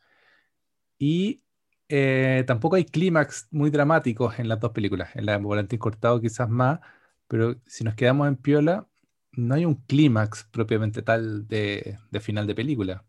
[0.99, 1.43] Y
[1.91, 5.15] eh, tampoco hay clímax muy dramáticos en las dos películas.
[5.15, 6.81] En la de Volantín Cortado quizás más,
[7.29, 8.89] pero si nos quedamos en Piola,
[9.33, 13.05] no hay un clímax propiamente tal de, final de película.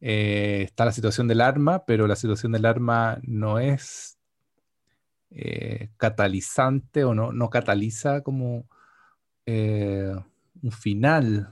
[0.00, 4.18] Eh, está la situación del arma, pero la situación del arma no es
[5.30, 8.68] eh, catalizante o no, no cataliza como
[9.46, 11.50] un final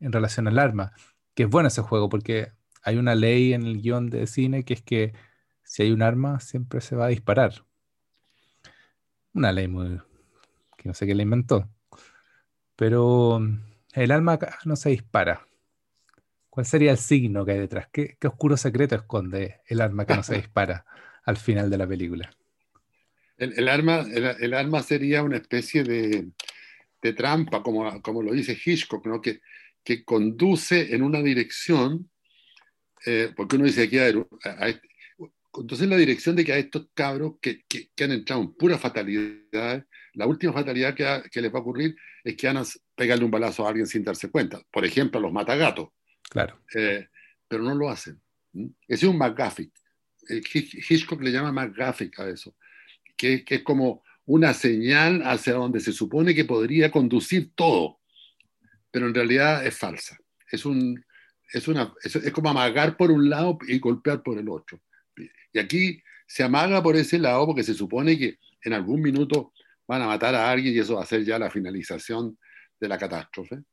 [0.00, 0.92] en relación al arma.
[1.36, 2.50] Que es bueno ese juego porque
[2.82, 5.12] hay una ley en el guion de cine que es que
[5.62, 7.64] si hay un arma siempre se va a disparar.
[9.34, 10.00] Una ley muy...
[10.78, 11.68] que no sé quién la inventó.
[12.74, 13.60] Pero mm,
[13.92, 15.46] el arma no se dispara.
[16.48, 17.88] ¿Cuál sería el signo que hay detrás?
[17.92, 20.86] ¿Qué, oscuro secreto esconde el arma que no se dispara
[21.24, 22.30] al final de la película?
[23.36, 26.30] El, arma, el, arma sería una especie de,
[27.02, 29.20] de trampa, como, como lo dice Hitchcock, ¿no?
[29.20, 29.42] que,
[29.86, 32.10] que conduce en una dirección,
[33.06, 34.10] eh, porque uno dice aquí, a,
[35.58, 39.86] entonces la dirección de que a estos cabros que, que, han entrado en pura fatalidad,
[40.14, 42.64] la última fatalidad que, que, les va a ocurrir es que van a
[42.96, 44.60] pegarle un balazo a alguien sin darse cuenta.
[44.72, 45.90] Por ejemplo, a los matagatos.
[46.28, 46.60] Claro.
[46.74, 47.06] Eh,
[47.46, 48.20] pero no lo hacen.
[48.52, 49.72] Ese es un McGuffin.
[50.28, 52.56] Hitchcock le llama McGuffin a eso,
[53.16, 58.00] que, que, es como una señal hacia donde se supone que podría conducir todo,
[58.96, 60.16] pero en realidad es falsa.
[60.50, 61.04] Es, un,
[61.52, 64.80] es, una, es, es como amagar por un lado y golpear por el otro.
[65.52, 69.52] Y aquí se amaga por ese lado porque se supone que en algún minuto
[69.86, 72.38] van a matar a alguien y eso va a ser ya la finalización
[72.80, 73.64] de la catástrofe.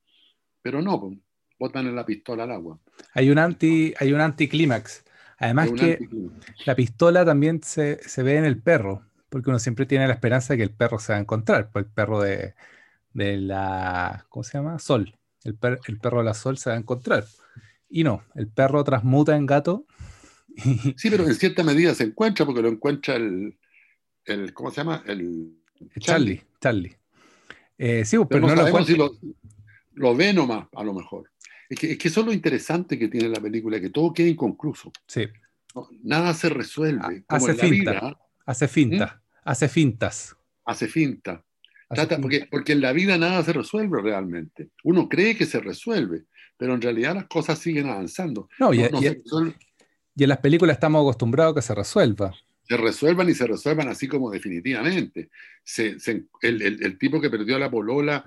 [0.62, 1.18] Pero no, pues,
[1.58, 2.78] botan en la pistola al agua.
[3.14, 5.06] Hay un anti, hay un anticlímax.
[5.38, 6.06] Además que
[6.66, 10.52] la pistola también se, se, ve en el perro, porque uno siempre tiene la esperanza
[10.52, 12.56] de que el perro se va a encontrar, pues el perro de,
[13.14, 14.80] de la, ¿cómo se llama?
[14.80, 15.18] Sol.
[15.44, 15.58] El,
[15.88, 17.26] el perro de la sol se va a encontrar.
[17.90, 19.86] Y no, el perro transmuta en gato
[20.98, 23.58] Sí, pero en cierta medida se encuentra porque lo encuentra el,
[24.26, 25.04] el ¿cómo se llama?
[25.06, 25.58] El
[26.00, 26.44] Charlie.
[26.62, 26.96] Charlie.
[27.78, 31.32] Eh, sí, pero, no, sabemos si lo, ve nomás, a lo mejor.
[31.70, 34.28] Es que, es que eso es lo interesante que tiene la película, que todo queda
[34.28, 34.92] inconcluso.
[35.08, 35.28] Sí.
[36.04, 37.26] nada se resuelve.
[37.28, 39.06] hace, finta, hace finta.
[39.06, 39.50] ¿Mm?
[39.50, 40.36] Hace fintas.
[40.66, 41.44] Hace finta.
[42.22, 44.70] Porque, porque en la vida nada se resuelve realmente.
[44.84, 46.24] Uno cree que se resuelve,
[46.58, 48.50] pero en realidad las cosas siguen avanzando.
[48.60, 48.82] No, y,
[50.16, 52.34] y en las películas estamos acostumbrados a que se resuelva.
[52.68, 55.30] Se resuelvan y se resuelvan así como definitivamente.
[56.42, 58.24] el, tipo que perdió a la polola,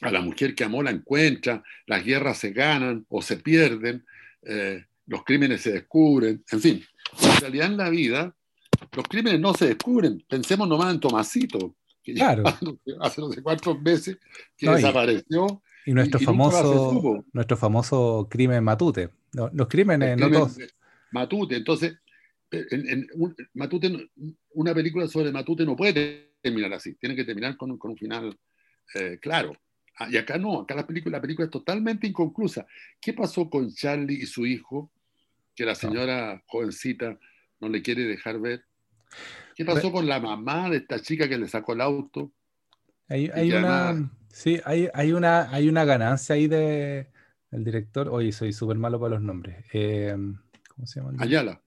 [0.00, 4.04] a la mujer que amó la encuentra, las guerras se ganan o se pierden,
[4.42, 6.84] eh, los crímenes se descubren, en fin.
[7.22, 8.34] En realidad en la vida
[8.92, 10.24] los crímenes no se descubren.
[10.28, 12.44] Pensemos nomás en Tomasito, que claro.
[13.00, 14.18] hace no sé cuántos meses
[14.56, 15.62] que desapareció.
[15.84, 19.10] Y, nuestro, famoso, nuestro famoso crimen Matute.
[19.52, 20.58] los crímenes, no todos.
[21.10, 21.98] Matute, entonces,
[22.50, 23.06] en,
[23.54, 24.10] Matute,
[24.54, 28.38] una película sobre Matute no puede terminar así, tiene que terminar con, con un final
[28.94, 29.56] eh, claro.
[29.98, 32.66] Ah, y acá no, acá la película, la película es totalmente inconclusa.
[33.00, 34.90] ¿Qué pasó con Charlie y su hijo,
[35.54, 37.18] que la señora jovencita
[37.60, 38.64] no le quiere dejar ver?
[39.54, 42.32] ¿Qué pasó con la mamá de esta chica que le sacó el auto?
[43.08, 47.06] Hay, hay una, Sí, hay, hay, una, hay una ganancia ahí de,
[47.50, 48.08] del director.
[48.08, 49.64] Oye, soy súper malo para los nombres.
[49.72, 50.16] Eh,
[50.74, 51.12] ¿Cómo se llama?
[51.18, 51.62] Ayala.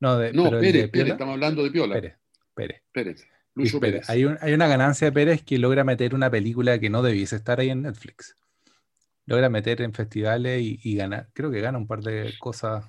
[0.00, 1.94] No, de, no Pérez, Pérez, estamos hablando de Piola.
[1.94, 2.16] Pérez.
[2.54, 2.82] Pérez.
[2.90, 3.28] Pérez.
[3.54, 4.08] Lucho Pérez.
[4.08, 7.60] Hay, hay, una ganancia de Pérez que logra meter una película que no debiese estar
[7.60, 8.34] ahí en Netflix.
[9.26, 11.28] Logra meter en festivales y, y ganar.
[11.34, 12.86] Creo que gana un par de cosas,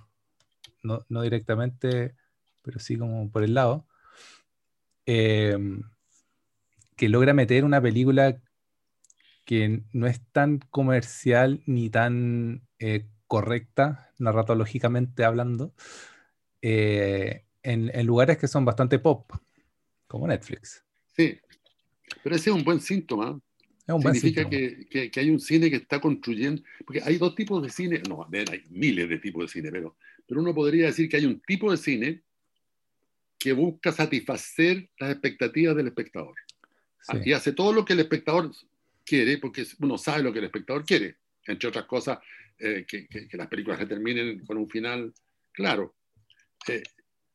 [0.84, 2.16] no, no directamente,
[2.70, 3.88] pero sí como por el lado.
[5.06, 5.58] Eh,
[6.96, 8.40] que logra meter una película
[9.46, 15.74] que no es tan comercial ni tan eh, correcta, narratológicamente hablando,
[16.62, 19.32] eh, en, lugares que son bastante pop,
[20.08, 20.84] como Netflix.
[21.16, 21.40] Sí,
[22.22, 23.40] pero ese es un buen síntoma.
[23.88, 28.04] significa que, que, hay un cine que está construyendo, porque hay dos tipos de cine,
[28.08, 29.96] no, hay miles de tipos de cine, pero,
[30.28, 32.24] pero uno podría decir que hay un tipo de cine
[33.40, 36.36] que busca satisfacer las expectativas del espectador.
[37.24, 38.52] Y hace todo lo que el espectador
[39.06, 41.16] quiere, porque uno sabe lo que el espectador quiere,
[41.48, 42.20] entre otras cosas,
[42.60, 45.14] eh, que, que, las películas se terminen con un final
[45.52, 45.96] claro.
[46.68, 46.84] Eh,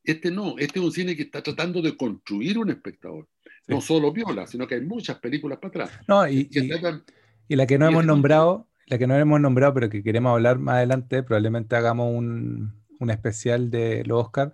[0.04, 3.26] este no, este es un cine que está tratando de construir un espectador.
[3.66, 6.00] No solo Viola, sino que hay muchas películas para atrás.
[6.06, 10.02] No, y, y, la que no hemos nombrado, la que no hemos nombrado, pero que
[10.02, 14.52] queremos hablar más adelante, probablemente hagamos un, un especial de los Oscar.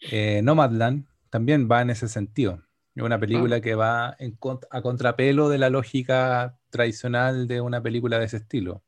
[0.00, 2.62] Eh, Nomadland también va en ese sentido.
[2.94, 3.60] Es una película ah.
[3.60, 4.38] que va en
[4.70, 8.82] a contrapelo de la lógica tradicional de una película de ese estilo.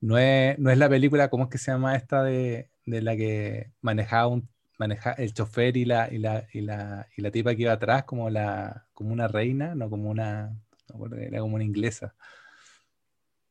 [0.00, 3.16] No es, no es la película, ¿cómo es que se llama esta de, de la
[3.16, 4.48] que manejaba un
[4.78, 8.04] maneja el chofer y la, y la, y la, y la tipa que iba atrás
[8.04, 10.56] como, la, como una reina, no como una,
[11.18, 12.14] era como una inglesa.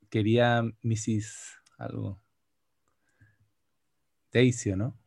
[0.09, 1.59] Quería Mrs.
[1.77, 2.19] algo.
[4.31, 4.97] Daisy, no?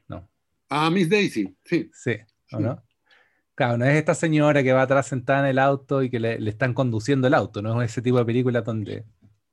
[0.68, 1.90] Ah, Miss Daisy, sí.
[1.92, 2.16] Sí,
[2.52, 2.82] ¿o no?
[3.54, 6.38] Claro, no es esta señora que va atrás sentada en el auto y que le,
[6.38, 9.06] le, están conduciendo el auto, no es ese tipo de película donde,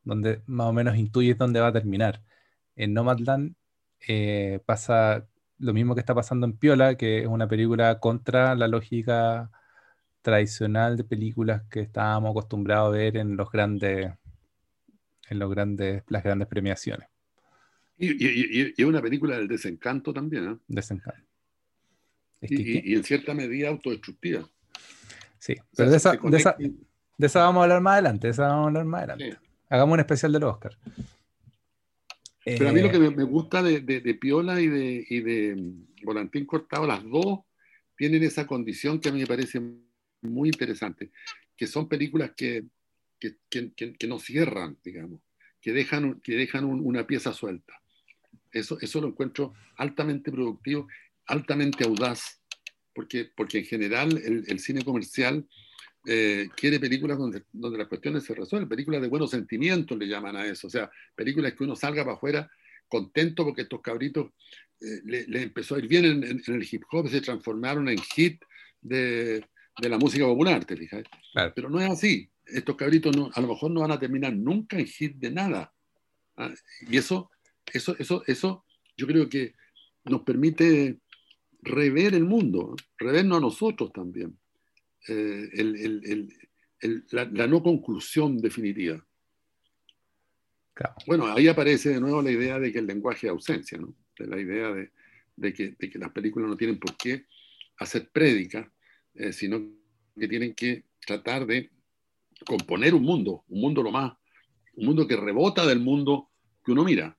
[0.04, 2.22] donde más o menos intuyes dónde va a terminar.
[2.76, 3.56] En Nomadland
[4.08, 8.68] eh, pasa lo mismo que está pasando en Piola, que es una película contra la
[8.68, 9.52] lógica
[10.22, 14.12] tradicional de películas que estábamos acostumbrados a ver en los grandes,
[15.30, 17.13] en los grandes, las grandes premiaciones.
[18.06, 20.58] Y, es una película del desencanto también, ¿eh?
[20.68, 21.22] Desencanto.
[22.42, 24.48] y, en cierta medida autodestructiva.
[25.40, 28.48] Sí, pero de, esa, de, esa, de, esa, vamos a hablar más adelante, de esa
[28.48, 29.38] vamos a hablar más adelante.
[29.70, 30.78] Hagamos un especial del Oscar.
[32.46, 35.56] Pero a mí lo que eh, me, gusta de, de, Piola y de, y de
[35.56, 37.40] mm, Volantín Cortado, las dos
[37.96, 39.62] tienen esa condición que a mí me parece
[40.22, 41.12] muy interesante,
[41.56, 42.66] que son películas que,
[43.20, 45.22] que, que, no cierran, digamos,
[45.62, 47.82] que dejan, que dejan una pieza suelta.
[48.54, 50.88] Eso, eso lo encuentro altamente productivo,
[51.26, 52.40] altamente audaz,
[52.94, 55.46] porque, porque en general el, el cine comercial
[56.06, 60.36] eh, quiere películas donde, donde las cuestiones se resuelven, películas de buenos sentimientos le llaman
[60.36, 62.52] a eso, o sea, películas que uno salga para afuera
[62.90, 64.32] contento porque estos cabritos
[64.82, 68.44] eh, le, empezó a ir bien en, el hip hop, se transformaron en hit
[68.82, 69.46] de,
[69.82, 71.04] de la música popular, te fijas.
[71.56, 74.78] Pero no es así, estos cabritos no, a lo mejor no van a terminar nunca
[74.78, 75.74] en hit de nada.
[76.36, 76.54] ¿ah?
[76.82, 77.32] Y eso,
[77.72, 78.66] eso, eso, eso
[78.98, 79.54] yo creo que
[80.06, 81.00] nos permite
[81.62, 84.38] rever el mundo, revernos a nosotros también.
[85.08, 86.30] Eh, el,
[87.12, 89.06] la, no conclusión definitiva.
[91.06, 93.96] Bueno, ahí aparece de nuevo la idea de que el lenguaje es ausencia, ¿no?
[94.18, 94.92] de la idea de,
[95.36, 97.26] de, que, de, que, las películas no tienen por qué
[97.78, 98.72] hacer prédica,
[99.14, 99.62] eh, sino
[100.18, 101.72] que tienen que tratar de
[102.46, 104.14] componer un mundo, un mundo lo más,
[104.76, 106.30] un mundo que rebota del mundo
[106.66, 107.18] que uno mira.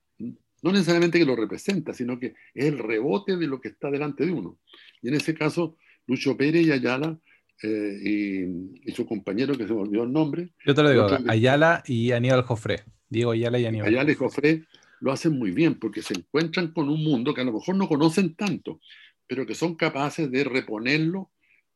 [0.65, 4.25] No necesariamente que lo representa, sino que es el rebote de lo que está delante
[4.25, 4.57] de uno.
[4.99, 7.19] Y en ese caso, Lucho Pérez y Ayala
[7.61, 8.47] eh,
[8.83, 10.49] y, su compañero que se volvió el nombre.
[10.65, 12.83] Yo te lo digo, Ayala y Aníbal Jofré.
[13.07, 13.89] Diego Ayala y Aníbal.
[13.89, 14.63] Ayala y Jofré
[15.01, 17.87] lo hacen muy bien porque se encuentran con un mundo que a lo mejor no
[17.87, 18.81] conocen tanto,
[19.27, 21.29] pero que son capaces de reponerlo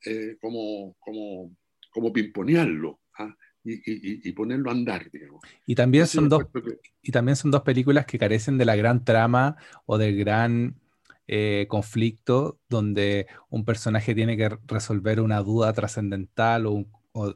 [0.03, 1.55] eh, como, como,
[1.91, 3.37] como pimponearlo ¿ah?
[3.85, 5.41] Y, ponerlo a andar, digamos.
[5.65, 6.45] Y también, son dos,
[7.01, 10.75] y también son dos películas que carecen de la gran trama o del gran
[11.27, 16.85] eh, conflicto donde un personaje tiene que resolver una duda trascendental o,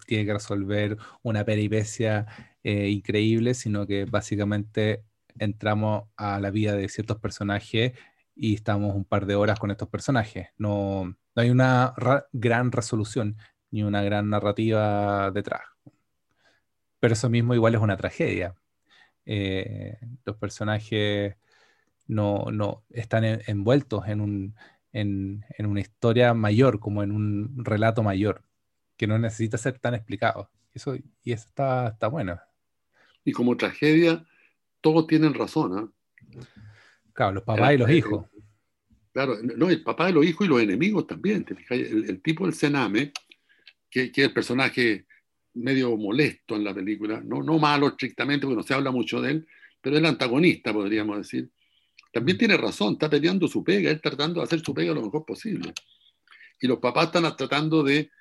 [0.07, 2.25] tiene que resolver una peripecia
[2.63, 5.03] eh, increíble, sino que básicamente
[5.37, 7.93] entramos a la vida de ciertos personajes
[8.35, 10.47] y estamos un par de horas con estos personajes.
[10.57, 11.93] No, no hay una
[12.31, 13.37] gran resolución
[13.71, 15.61] ni una gran narrativa detrás.
[17.03, 18.55] Pero eso mismo igual es una tragedia.
[19.25, 21.35] Eh, los personajes
[22.07, 24.55] no, no están envueltos en, un,
[24.93, 28.45] en, en, una historia mayor, como en un relato mayor,
[28.95, 30.49] que no necesita ser tan explicado.
[30.73, 32.39] Eso, y eso está, está bueno.
[33.25, 34.25] Y como tragedia,
[34.79, 35.91] todos tienen razón.
[36.31, 36.39] ¿eh?
[37.11, 38.27] Claro, los papás y los hijos.
[39.11, 41.45] Claro, no, el papá y los hijos y los enemigos también.
[41.69, 43.11] El, tipo del Sename,
[43.89, 45.05] que, que, es el personaje
[45.55, 49.31] medio molesto en la película, no, no malo estrictamente, porque no se habla mucho de
[49.31, 49.47] él,
[49.81, 51.49] pero el antagonista, podríamos decir
[52.13, 55.25] también tiene razón, está peleando su pega, él tratando de hacer su pega lo mejor
[55.25, 55.73] posible.
[56.61, 58.11] Y los papás están tratando de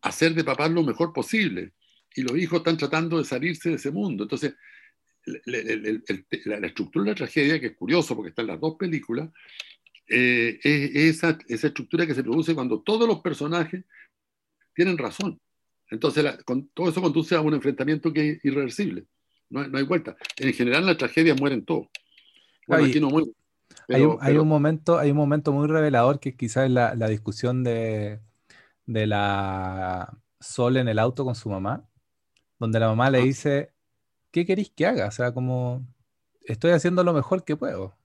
[0.00, 1.72] hacer de papás lo mejor posible.
[2.14, 4.22] Y los hijos están tratando de salirse de ese mundo.
[4.22, 4.54] Entonces,
[5.26, 9.28] la, estructura de la tragedia, que es curioso porque está en las dos películas,
[10.06, 13.84] eh, es esa, esa, estructura que se produce cuando todos los personajes
[14.72, 15.40] tienen razón.
[15.94, 19.06] Entonces, con, todo eso conduce a un enfrentamiento que es irreversible.
[19.48, 20.16] No, hay vuelta.
[20.36, 21.88] En general, las tragedias mueren todos.
[22.66, 23.32] Bueno, aquí no mueren.
[23.88, 28.20] hay, un momento, hay un momento muy revelador que quizás es la, la discusión de,
[28.86, 31.88] de la Sol en el auto con su mamá,
[32.58, 33.24] donde la mamá le ah.
[33.24, 33.72] dice,
[34.30, 35.08] ¿qué queréis que haga?
[35.08, 35.86] O sea, como,
[36.42, 37.96] estoy haciendo lo mejor que puedo.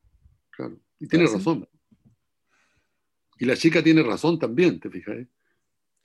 [0.51, 1.67] Claro, y tiene razón.
[3.39, 5.15] Y la chica tiene razón también, te fijas.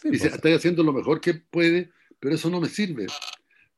[0.04, 0.34] Dice, pues.
[0.34, 1.90] estoy haciendo lo mejor que puede,
[2.20, 3.06] pero eso no me sirve,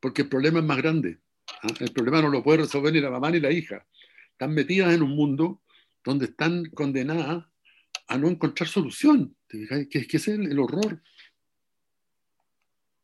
[0.00, 1.20] porque el problema es más grande.
[1.62, 1.68] ¿ah?
[1.78, 3.86] El problema no lo puede resolver ni la mamá ni la hija.
[4.32, 5.62] Están metidas en un mundo
[6.04, 7.44] donde están condenadas
[8.08, 9.36] a no encontrar solución.
[9.48, 11.00] Que, que es el, horror.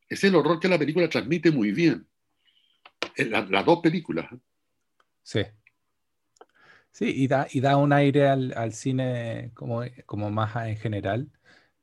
[0.09, 2.07] Es el horror que la película transmite muy bien.
[3.17, 4.33] Eh, las dos películas.
[4.33, 4.39] ¿eh?
[5.23, 5.41] Sí.
[6.91, 11.31] Sí, y da, y da un aire al, al cine como, como más en general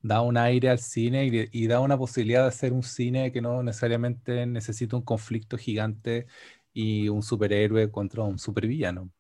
[0.02, 3.62] da un aire al cine y, da una posibilidad de hacer un cine que no
[3.64, 6.28] necesariamente necesita un conflicto gigante
[6.74, 9.12] y un superhéroe contra un supervillano.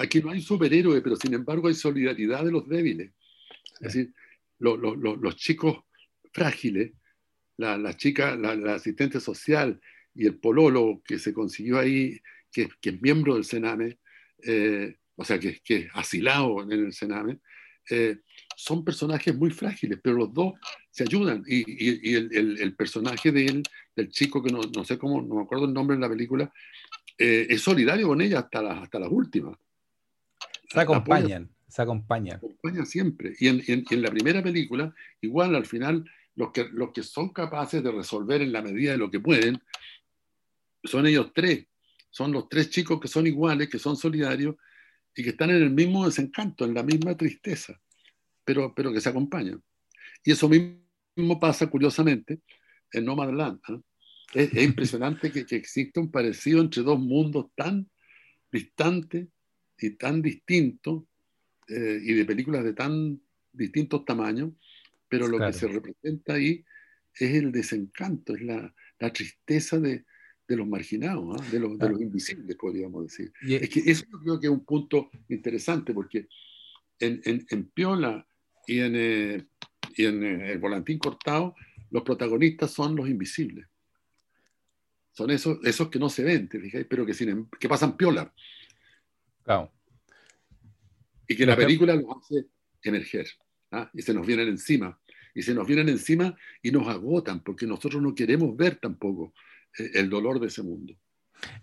[0.00, 3.12] aquí no hay superhéroe, pero sin embargo hay solidaridad de los débiles.
[3.80, 4.14] Es decir,
[4.58, 5.78] los chicos
[6.32, 6.92] frágiles,
[7.56, 9.80] la, chica, la, asistente social
[10.14, 12.20] y el pololo que se consiguió ahí,
[12.52, 13.98] que, es miembro del Sename,
[14.44, 17.40] eh, o sea, que, que es asilado en el Sename,
[17.90, 18.18] eh,
[18.56, 20.54] son personajes muy frágiles, pero los dos
[20.90, 21.44] se ayudan.
[21.46, 23.62] Y, el, personaje de él,
[23.94, 26.52] del chico que no, no, sé cómo, no me acuerdo el nombre en la película,
[27.18, 29.56] eh, es solidario con ella hasta, las hasta las últimas.
[30.68, 32.40] Se acompañan, se acompañan.
[32.40, 33.34] Se acompañan siempre.
[33.38, 37.92] Y en, la primera película, igual al final, los que, los que son capaces de
[37.92, 39.62] resolver en la medida de lo que pueden,
[40.82, 41.66] son ellos tres.
[42.10, 44.56] Son los tres chicos que son iguales, que son solidarios
[45.16, 47.80] y que están en el mismo desencanto, en la misma tristeza
[48.44, 49.62] pero, pero que se acompañan.
[50.24, 52.40] Y eso mismo pasa curiosamente
[52.92, 53.60] en Nomadland.
[53.68, 53.80] ¿ah?
[54.34, 57.88] Es, es, impresionante que, que exista un parecido entre dos mundos tan
[58.50, 59.28] distantes
[59.78, 61.04] y tan distintos
[61.68, 63.20] eh, y de películas de tan
[63.52, 64.52] distintos tamaños,
[65.08, 66.64] pero lo que se representa ahí
[67.14, 70.04] es el desencanto, es la, la tristeza de,
[70.46, 71.50] de, los marginados, ¿ah?
[71.50, 73.32] de, los, de, los, invisibles, podríamos decir.
[73.42, 76.28] es que eso yo creo que es un punto interesante, porque
[76.98, 78.26] en, en, en Piola
[78.66, 79.46] y en, eh,
[79.96, 81.54] y en eh, el volantín cortado,
[81.90, 83.66] los protagonistas son los invisibles.
[85.12, 86.48] Son esos, esos que no se ven,
[86.88, 88.34] pero que, sin, que pasan piola.
[89.44, 89.70] Claro.
[91.28, 92.46] Y que la película los hace
[92.82, 93.28] emerger.
[93.70, 93.88] ¿ah?
[93.94, 94.98] Y se nos vienen encima.
[95.34, 99.32] Y se nos vienen encima y nos agotan, porque nosotros no queremos ver tampoco
[99.78, 100.94] eh, el dolor de ese mundo.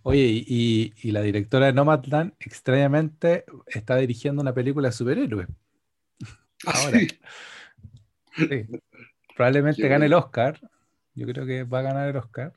[0.03, 5.47] Oye, y, y, la directora de Nomadland, extrañamente, está dirigiendo una película de superhéroes.
[6.65, 6.99] Ahora.
[6.99, 8.67] Sí.
[9.35, 10.59] Probablemente gane el Oscar.
[11.15, 12.53] Yo creo que va a ganar el Oscar.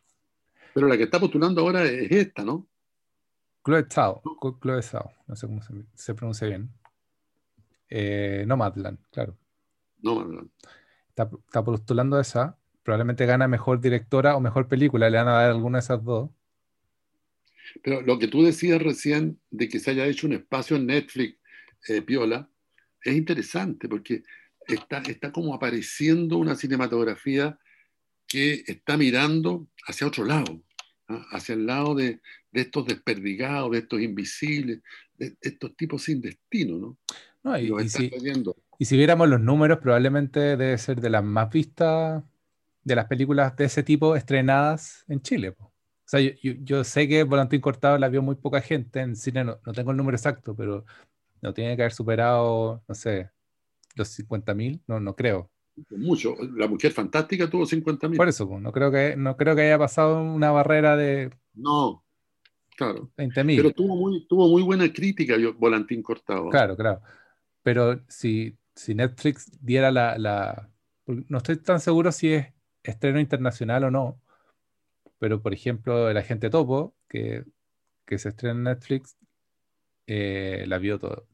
[0.73, 2.67] Pero la que está postulando ahora es esta, ¿no?
[3.65, 4.23] Chloe Zhao.
[4.61, 5.13] Chloe Zhao.
[5.27, 5.61] No sé cómo
[5.95, 6.71] se, pronuncia bien.
[7.89, 9.37] Eh, Nomadland, claro.
[10.03, 10.51] Nomadland.
[11.09, 12.59] Está, está postulando esa.
[12.83, 15.09] Probablemente gana mejor directora o mejor película.
[15.09, 16.31] Le van a dar alguna de esas dos.
[17.83, 21.39] Pero lo que tú decías recién de que se haya hecho un espacio en Netflix,
[21.89, 22.49] eh, Piola,
[23.05, 24.23] es interesante porque
[24.67, 27.59] está, está como apareciendo una cinematografía
[28.27, 30.63] que está mirando hacia otro lado,
[31.09, 31.25] ¿ah?
[31.33, 34.81] hacia el lado de, de, estos desperdigados, de estos invisibles,
[35.17, 36.99] de, estos tipos sin destino, ¿no?
[37.43, 38.11] no y, si,
[38.79, 42.25] y, si, viéramos los números, probablemente debe ser de las más vistas
[42.83, 45.55] de las películas de ese tipo estrenadas en Chile.
[45.59, 45.73] O
[46.07, 49.59] sea, yo, yo, sé que Volantín Cortado la vio muy poca gente en cine, no,
[49.65, 50.85] no tengo el número exacto, pero
[51.45, 53.31] no tiene que haber superado, no sé,
[53.95, 55.51] los 50.000, no, no creo.
[55.91, 56.35] Mucho.
[56.57, 58.17] La Mujer Fantástica tuvo 50.000.
[58.17, 61.31] Por eso, pues, no creo, que, no creo que haya pasado una barrera de...
[61.53, 62.03] No,
[62.77, 63.11] claro.
[63.19, 63.57] 20.000.
[63.57, 66.49] Pero tuvo muy, tuvo muy buena crítica Volantín Cortado.
[66.49, 67.03] Claro, claro.
[67.63, 70.71] Pero si, si Netflix diera la, la...
[71.07, 72.47] No estoy tan seguro si es
[72.83, 74.19] estreno internacional o no,
[75.19, 77.45] pero por ejemplo, El Agente Topo, que,
[78.07, 79.19] que se estrena en Netflix,
[80.07, 81.27] eh, la vio todo,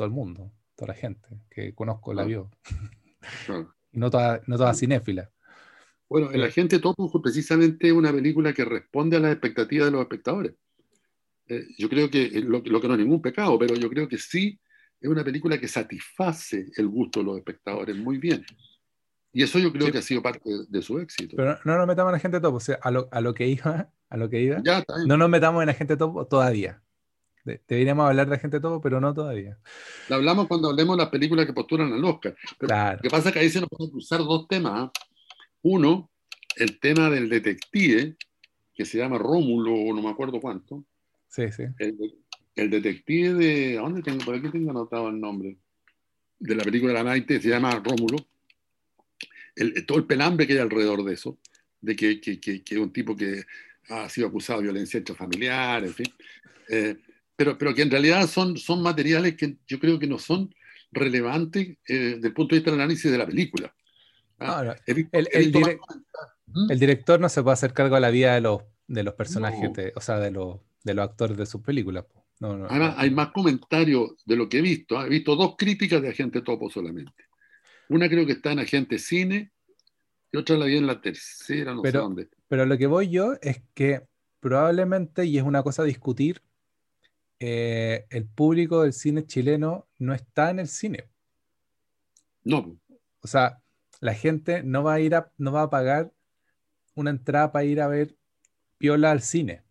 [0.00, 2.50] todo el mundo, toda la gente que conozco la vio.
[3.92, 5.30] y no toda, no toda cinéfila.
[6.08, 10.00] Bueno, El Agente Topo fue precisamente una película que responde a las expectativas de los
[10.00, 10.54] espectadores.
[11.48, 14.58] Eh, yo creo que, lo, que no es ningún pecado, pero yo creo que sí
[14.98, 18.42] es una película que satisface el gusto de los espectadores muy bien.
[19.34, 21.36] Y eso yo creo que ha sido parte de, su éxito.
[21.36, 23.92] Pero no nos metamos en Agente Topo, o sea, a lo, a lo que iba,
[24.08, 24.62] a lo que iba,
[25.06, 26.82] no nos metamos en Agente Topo todavía.
[27.44, 29.58] Deberíamos hablar de gente todo, pero no todavía.
[30.08, 32.36] Lo hablamos cuando hablemos de las películas que postulan al Oscar.
[32.60, 34.72] Lo que pasa es que ahí se nos pueden cruzar dos temas.
[34.74, 34.92] ¿ah?
[35.62, 36.10] Uno,
[36.56, 38.16] el tema del detective,
[38.74, 40.84] que se llama Rómulo, no me acuerdo cuánto.
[41.28, 41.64] Sí, sí.
[42.54, 43.78] El, detective de.
[43.78, 44.24] ¿A dónde tengo?
[44.24, 45.56] Por aquí tengo anotado el nombre.
[46.38, 48.18] De la película de la Maite, se llama Rómulo.
[49.54, 51.38] El, todo el pelambre que hay alrededor de eso,
[51.80, 53.44] de que, que, que, que un tipo que
[53.90, 56.06] ha sido acusado de violencia intrafamiliar, en fin.
[56.68, 56.96] Eh,
[57.40, 60.54] pero, pero que en realidad son, son materiales que yo creo que no son
[60.92, 63.74] relevantes eh, desde el punto de vista del análisis de la película.
[64.38, 64.76] ¿Ah?
[64.84, 69.14] el, el, director no se puede hacer cargo de la vida de los, de los
[69.14, 72.04] personajes, o sea, de los, de los actores de sus películas.
[72.40, 74.98] No, no, Además, hay más comentarios de lo que he visto.
[74.98, 75.06] ¿ah?
[75.06, 77.24] He visto dos críticas de Agente Topo solamente.
[77.88, 79.50] Una creo que está en Agente Cine
[80.30, 82.28] y otra la vi en la tercera, no pero, sé dónde.
[82.48, 84.02] Pero lo que voy yo es que
[84.40, 86.42] probablemente, y es una cosa a discutir,
[87.40, 91.10] eh, el público del cine chileno no está en el cine.
[92.44, 92.78] No.
[93.22, 93.62] O sea,
[94.00, 96.12] la gente no va a ir a, no va a pagar
[96.94, 98.14] una entrada para ir a ver
[98.78, 99.62] Piola al cine.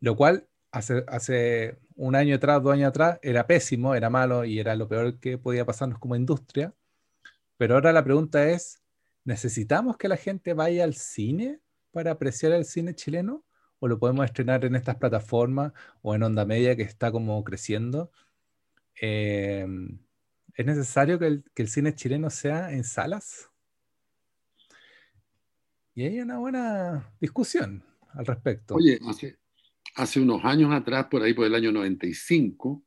[0.00, 4.58] Lo cual hace, hace un año atrás, dos años atrás, era pésimo, era malo y
[4.58, 6.74] era lo peor que podía pasarnos como industria.
[7.56, 8.82] Pero ahora la pregunta es,
[9.24, 11.60] ¿necesitamos que la gente vaya al cine
[11.92, 13.44] para apreciar el cine chileno?
[13.84, 18.10] ¿O lo podemos estrenar en estas plataformas o en onda media que está como creciendo?
[18.98, 19.66] Eh,
[20.54, 23.50] ¿Es necesario que el, cine chileno sea en salas?
[25.94, 28.76] Y hay una buena discusión al respecto.
[28.76, 29.36] Oye, hace,
[29.96, 32.82] hace unos años atrás, por ahí por el año 95,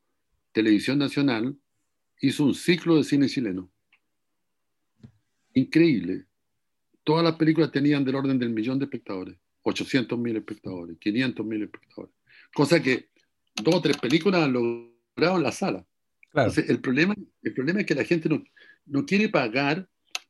[0.52, 1.56] Televisión Nacional
[2.22, 3.72] hizo un ciclo de cine chileno.
[5.54, 6.26] Increíble.
[7.04, 9.38] Todas las películas tenían del orden del millón de espectadores,
[9.68, 12.14] 800 mil espectadores, 500 mil espectadores.
[12.54, 13.10] Cosa que
[13.56, 15.86] dos o tres películas han logrado en la sala
[16.56, 18.44] el, problema, el problema es que la gente no,
[18.86, 19.88] no quiere pagar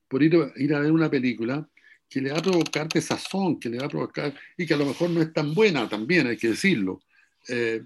[0.07, 1.67] por ir, ir a ver una película
[2.09, 4.85] que le va a provocar desazón, que le va a provocar, y que a lo
[4.85, 7.01] mejor no es tan buena también, hay que decirlo.
[7.49, 7.83] Eh,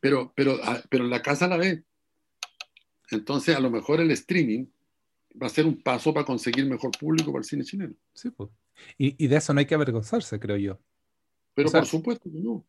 [0.00, 1.82] pero, pero, ah, pero en la casa la ve.
[3.10, 4.66] Entonces, a lo mejor el streaming
[5.40, 7.94] va a ser un paso para conseguir mejor público para el cine chileno.
[8.12, 8.50] Sí, pues.
[8.96, 10.78] Y, y de eso no hay que avergonzarse, creo yo.
[11.54, 12.64] Pero por supuesto que no.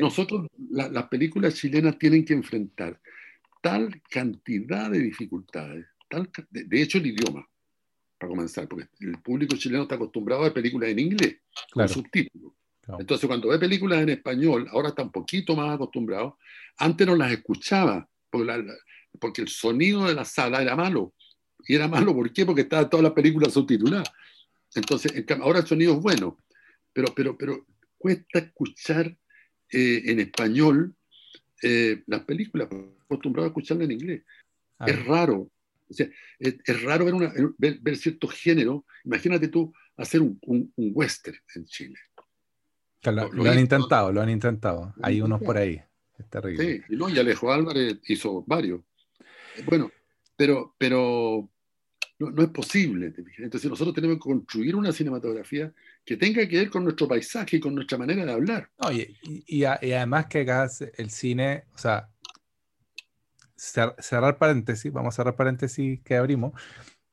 [0.00, 3.00] Nosotros, las películas chilenas tienen que enfrentar
[3.62, 7.46] tal cantidad de dificultades, tal, de, hecho el idioma,
[8.18, 11.36] para comenzar, porque el público chileno está acostumbrado a ver películas en inglés,
[11.72, 12.52] con subtítulos.
[12.98, 16.38] Entonces, cuando ve películas en español, ahora está un poquito más acostumbrado.
[16.78, 21.12] Antes no las escuchaba, porque, el sonido de la sala era malo.
[21.66, 22.46] Y era malo, ¿por qué?
[22.46, 24.04] Porque estaba toda la película subtitulada.
[24.74, 26.38] Entonces, ahora el sonido es bueno,
[26.92, 27.66] pero, pero, pero
[27.98, 29.06] cuesta escuchar
[29.70, 30.94] eh, en español
[31.62, 32.68] eh, las películas
[33.04, 34.22] acostumbrado a escucharla en inglés.
[34.86, 35.50] Es raro.
[35.88, 38.82] O sea, es, raro ver, una, ver, ciertos géneros.
[39.04, 41.98] Imagínate tú hacer un, un, western en Chile.
[43.04, 44.92] Lo, han intentado, lo han intentado.
[45.02, 45.80] Hay unos por ahí.
[46.18, 46.64] Es terrible.
[46.64, 48.80] Sí, y, no, y Alejo Álvarez hizo varios.
[49.64, 49.90] Bueno,
[50.36, 51.48] pero, pero
[52.18, 53.14] no, es posible.
[53.38, 55.72] Entonces nosotros tenemos que construir una cinematografía
[56.06, 58.70] que tenga que ver con nuestro paisaje y con nuestra manera de hablar.
[58.78, 62.08] Oye, y, y, además que hagas el cine, o sea,
[63.56, 66.52] cerrar paréntesis, vamos a cerrar paréntesis que abrimos,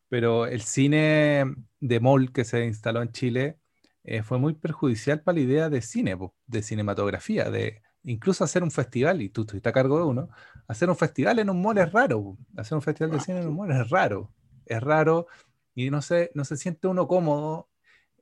[0.10, 1.44] pero el cine
[1.80, 3.58] de mall que se instaló en Chile
[4.04, 6.16] eh, fue muy perjudicial para la idea de cine,
[6.46, 10.30] de cinematografía, de incluso hacer un festival, y tú estás a cargo de uno,
[10.68, 13.56] hacer un festival en un mall es raro, hacer un festival de cine en un
[13.56, 14.32] mall es raro,
[14.68, 15.26] es raro
[15.74, 17.70] y no se, no se siente uno cómodo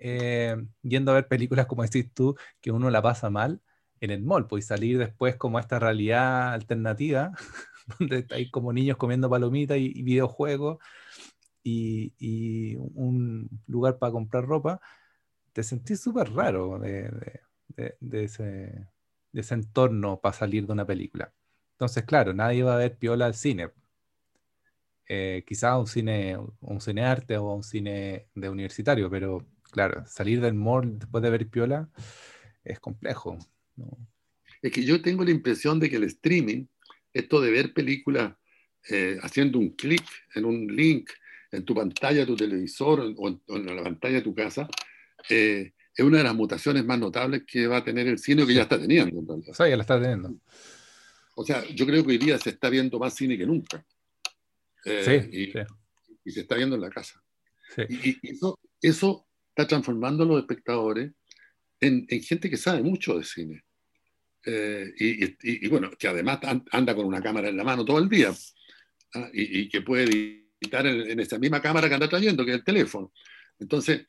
[0.01, 3.61] eh, yendo a ver películas como decís tú, que uno la pasa mal
[4.01, 7.31] en el mall, pues salir después como esta realidad alternativa
[7.99, 10.79] donde hay como niños comiendo palomitas y, videojuegos
[11.63, 14.81] y, un lugar para comprar ropa,
[15.53, 17.11] te sentís súper raro de,
[18.11, 18.87] ese,
[19.33, 21.31] entorno para salir de una película.
[21.73, 23.69] Entonces, claro, nadie va a ver piola al cine.
[25.07, 30.41] Eh, quizás un cine, un cine arte o un cine de universitario, pero claro, salir
[30.41, 31.89] del mall después de ver piola
[32.63, 33.37] es complejo.
[34.61, 36.65] Es que yo tengo la impresión de que el streaming
[37.13, 38.33] esto de ver películas
[38.89, 40.03] eh, haciendo un clic
[40.35, 41.09] en un link
[41.51, 44.67] en tu pantalla, tu televisor o en, la pantalla de tu casa,
[45.29, 48.53] eh, es una de las mutaciones más notables que va a tener el cine, que
[48.53, 49.51] ya está teniendo en realidad.
[49.51, 50.37] O sea, ya la está teniendo.
[51.35, 53.85] O sea, yo creo que hoy día se está viendo más cine que nunca.
[54.85, 55.53] Eh, sí,
[56.23, 57.21] y, se está viendo en la casa.
[57.89, 61.11] Y, eso, eso, está transformando a los espectadores
[61.79, 63.63] en, en gente que sabe mucho de cine.
[64.43, 66.39] Eh, y, bueno, que además
[66.71, 68.33] anda con una cámara en la mano todo el día
[69.13, 69.29] ¿ah?
[69.33, 73.11] y, que puede editar en, esa misma cámara que anda trayendo, que es el teléfono.
[73.59, 74.07] Entonces,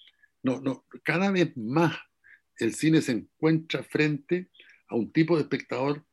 [1.02, 1.96] cada vez más
[2.56, 4.48] el cine se encuentra frente
[4.88, 6.04] a un tipo de espectador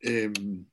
[0.00, 0.66] em,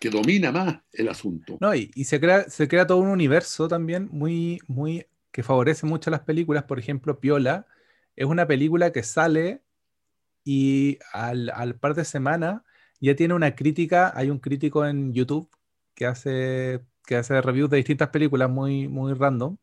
[0.00, 1.58] que domina más el asunto.
[1.60, 5.06] No, y, se, crea, se crea todo un universo también muy, muy,
[5.36, 6.64] que favorece mucho las películas.
[6.64, 7.66] Por ejemplo, Piola
[8.16, 9.62] es una película que sale
[10.44, 12.62] y al, al par de semanas
[13.00, 15.50] ya tiene una crítica, hay un crítico en YouTube
[15.94, 19.58] que hace, que hace reviews de distintas películas muy, muy random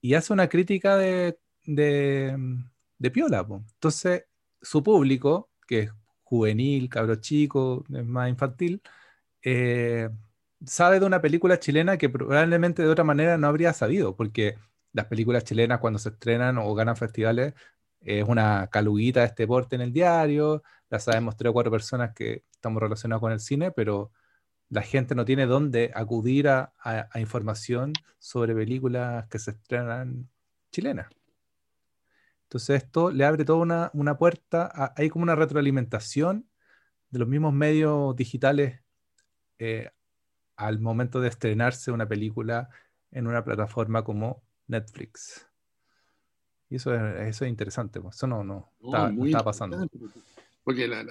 [0.00, 3.46] y hace una crítica de, de, Piola.
[3.74, 4.24] Entonces,
[4.62, 5.90] su público, que es
[6.24, 8.80] juvenil, cabro chico, es más infantil,
[9.42, 10.08] eh,
[10.64, 14.56] sabe de una película chilena que probablemente de otra manera no habría sabido, porque
[14.96, 17.54] las películas chilenas cuando se estrenan o ganan festivales
[18.00, 22.14] es una caluguita de este porte en el diario, la sabemos tres o cuatro personas
[22.14, 24.10] que estamos relacionados con el cine, pero
[24.70, 26.72] la gente no tiene dónde acudir a,
[27.16, 30.30] información sobre películas que se estrenan
[30.70, 31.08] chilenas.
[32.44, 36.48] Entonces esto le abre toda una, puerta, hay como una retroalimentación
[37.10, 38.80] de los mismos medios digitales
[39.58, 39.90] eh,
[40.56, 42.70] al momento de estrenarse una película
[43.10, 45.46] en una plataforma como Netflix.
[46.68, 48.16] Y eso es, eso es interesante, pues.
[48.16, 48.72] eso no, no,
[49.24, 49.88] está, pasando.
[50.64, 51.04] Porque la,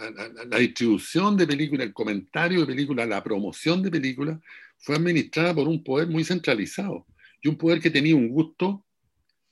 [0.59, 4.39] distribución de películas, el comentario de películas, la promoción de películas
[4.77, 7.05] fue administrada por un poder muy centralizado
[7.41, 8.83] y un poder que tenía un gusto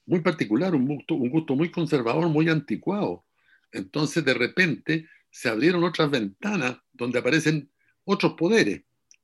[0.05, 3.23] muy particular, un gusto, un gusto muy conservador, muy anticuado.
[3.71, 7.71] Entonces, de repente, se abrieron otras ventanas donde aparecen
[8.03, 8.83] otros poderes,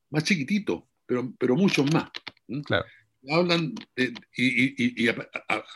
[0.10, 2.10] más chiquititos, pero, pero muchos más.
[2.64, 2.86] Claro
[3.28, 3.74] hablan
[4.36, 5.08] y,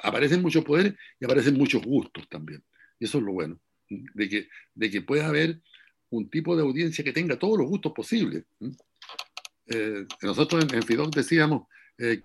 [0.04, 2.64] aparecen muchos poderes y aparecen muchos gustos también.
[3.00, 5.62] Y eso es lo bueno, de que, de que pueda haber
[6.10, 8.46] un tipo de audiencia que tenga todos los gustos posibles.
[9.68, 11.68] Eh, nosotros en, FIDOC decíamos
[11.98, 12.22] eh,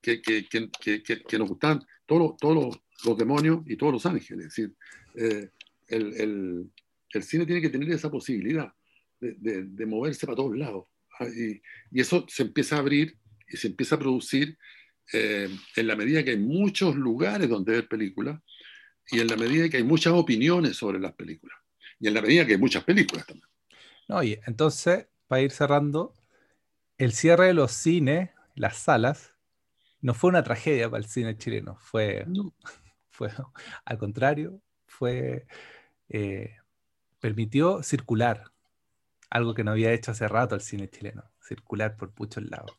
[0.00, 4.46] que, que, que, nos gustan todos, todos los, demonios y todos los ángeles.
[4.46, 4.74] Es decir,
[5.16, 5.50] eh,
[5.88, 6.70] el, el,
[7.10, 8.72] el, cine tiene que tener esa posibilidad
[9.20, 10.86] de, de, moverse para todos lados.
[11.18, 11.60] Ah, y,
[11.90, 13.16] y, eso se empieza a abrir
[13.48, 14.58] y se empieza a producir
[15.12, 18.40] eh, en la medida que hay muchos lugares donde ver películas
[19.10, 21.58] y en la medida que hay muchas opiniones sobre las películas
[22.00, 23.48] y en la medida que hay muchas películas también.
[24.08, 26.14] No, y entonces, para ir cerrando,
[26.98, 29.34] el cierre de los cines, las salas,
[30.00, 32.26] no fue una tragedia para el cine chileno, fue,
[33.10, 33.30] fue
[33.84, 35.46] al contrario, fue,
[36.08, 36.56] eh,
[37.20, 38.52] permitió circular,
[39.30, 42.76] algo que no había hecho hace rato el cine chileno, circular por muchos lados.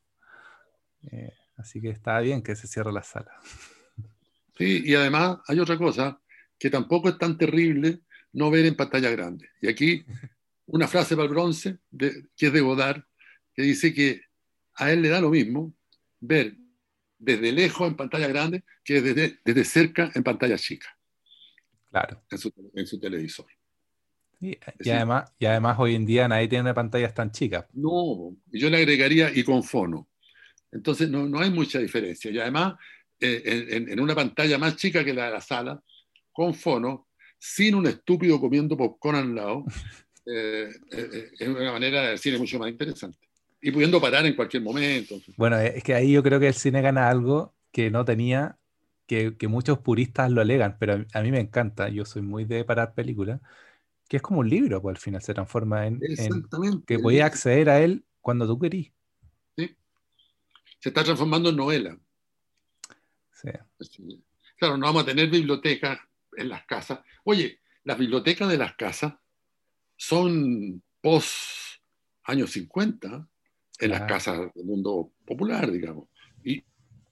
[1.12, 3.32] Eh, así que está bien que se cierre la sala.
[4.58, 6.22] Sí, y además hay otra cosa,
[6.58, 8.02] que tampoco es tan terrible
[8.34, 9.50] no ver en pantalla grande.
[9.62, 10.06] Y aquí
[10.68, 13.04] una frase para el bronce, que es de Godard,
[13.54, 14.22] que dice que
[14.76, 15.74] a él le da lo mismo
[16.20, 16.56] ver
[17.18, 20.88] desde lejos en pantalla grande que desde, desde cerca en pantalla chica.
[21.90, 22.22] Claro.
[22.30, 23.46] En su, televisor.
[24.42, 24.58] y,
[24.90, 27.66] además, y además hoy en día nadie tiene pantallas tan chicas.
[27.74, 30.10] No, yo le agregaría y con fono.
[30.72, 32.32] Entonces no, no hay mucha diferencia.
[32.32, 32.76] Y además,
[33.20, 35.82] eh, en, una pantalla más chica que la de la sala,
[36.32, 37.08] con fono,
[37.40, 39.66] sin un estúpido comiendo popcorn al lado,
[40.26, 43.18] eh, eh, es una manera de cine mucho más interesante.
[43.62, 45.16] Y pudiendo parar en cualquier momento.
[45.38, 48.58] Bueno, es que ahí yo creo que el cine gana algo que no tenía,
[49.08, 52.64] que, que muchos puristas lo alegan, pero a, mí me encanta, yo soy muy de
[52.64, 53.42] parar películas,
[54.08, 57.70] que es como un libro, pues al final se transforma en, en que podías acceder
[57.70, 58.92] a él cuando tú querís
[60.86, 62.00] se está transformando en novela.
[64.56, 65.98] Claro, no vamos a tener bibliotecas
[66.38, 67.00] en las casas.
[67.24, 69.16] Oye, las bibliotecas de las casas
[69.96, 71.82] son post
[72.26, 73.28] años 50
[73.80, 76.08] en las casas del mundo popular, digamos.
[76.44, 76.64] Y,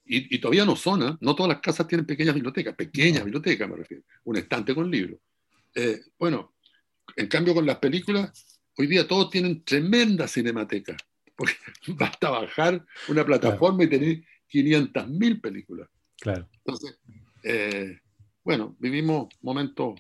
[0.05, 1.17] y, todavía no son, ¿eh?
[1.21, 5.19] no todas las casas tienen pequeñas bibliotecas, pequeñas bibliotecas me refiero, un estante con libros.
[5.73, 6.53] Eh, bueno,
[7.15, 10.97] en cambio con las películas, hoy día todos tienen tremendas cinematecas
[11.35, 11.53] porque
[11.97, 15.89] basta bajar una plataforma y tener 500.000 películas.
[16.19, 16.47] Claro.
[16.57, 16.99] Entonces,
[17.43, 17.99] eh,
[18.43, 19.99] bueno, vivimos momentos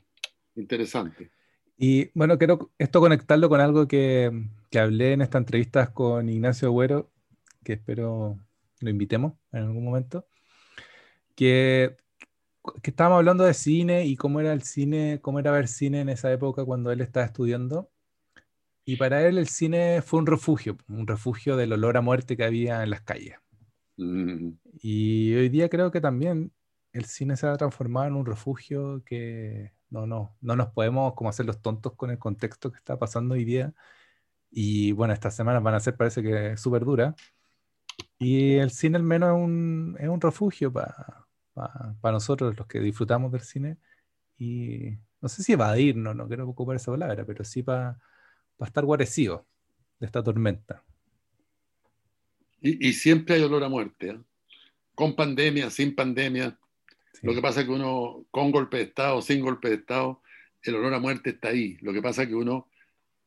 [0.55, 1.29] interesantes.
[1.77, 4.31] Y bueno, quiero esto conectarlo con algo que,
[4.69, 7.11] que hablé en esta entrevista con Ignacio Agüero,
[7.63, 8.37] que espero
[8.79, 10.27] lo invitemos en algún momento,
[11.35, 11.95] que,
[12.81, 16.09] que estábamos hablando de cine y cómo era el cine, cómo era ver cine en
[16.09, 17.89] esa época cuando él estaba estudiando.
[18.85, 22.43] Y para él el cine fue un refugio, un refugio del olor a muerte que
[22.43, 23.37] había en las calles.
[23.97, 24.49] Mm.
[24.81, 26.51] Y hoy día creo que también
[26.91, 31.29] el cine se ha transformado en un refugio que no, no, no nos podemos como
[31.29, 33.73] hacer los tontos con el contexto que está pasando hoy día.
[34.51, 37.15] Y bueno, estas semanas van a ser, parece que súper duras.
[38.19, 41.23] Y el cine al menos es un, es un refugio para
[41.53, 43.77] para nosotros, los que disfrutamos del cine,
[44.37, 47.99] y no sé si evadirnos, no quiero ocupar esa palabra, pero sí para
[48.67, 49.45] estar guarecido
[49.99, 50.83] de esta tormenta.
[52.65, 54.19] Y, siempre hay olor a muerte, ¿eh?
[54.95, 56.57] con pandemia, sin pandemia.
[57.21, 60.21] Lo que pasa es que uno, con golpe de Estado, sin golpe de Estado,
[60.61, 61.77] el olor a muerte está ahí.
[61.81, 62.69] Lo que pasa es que uno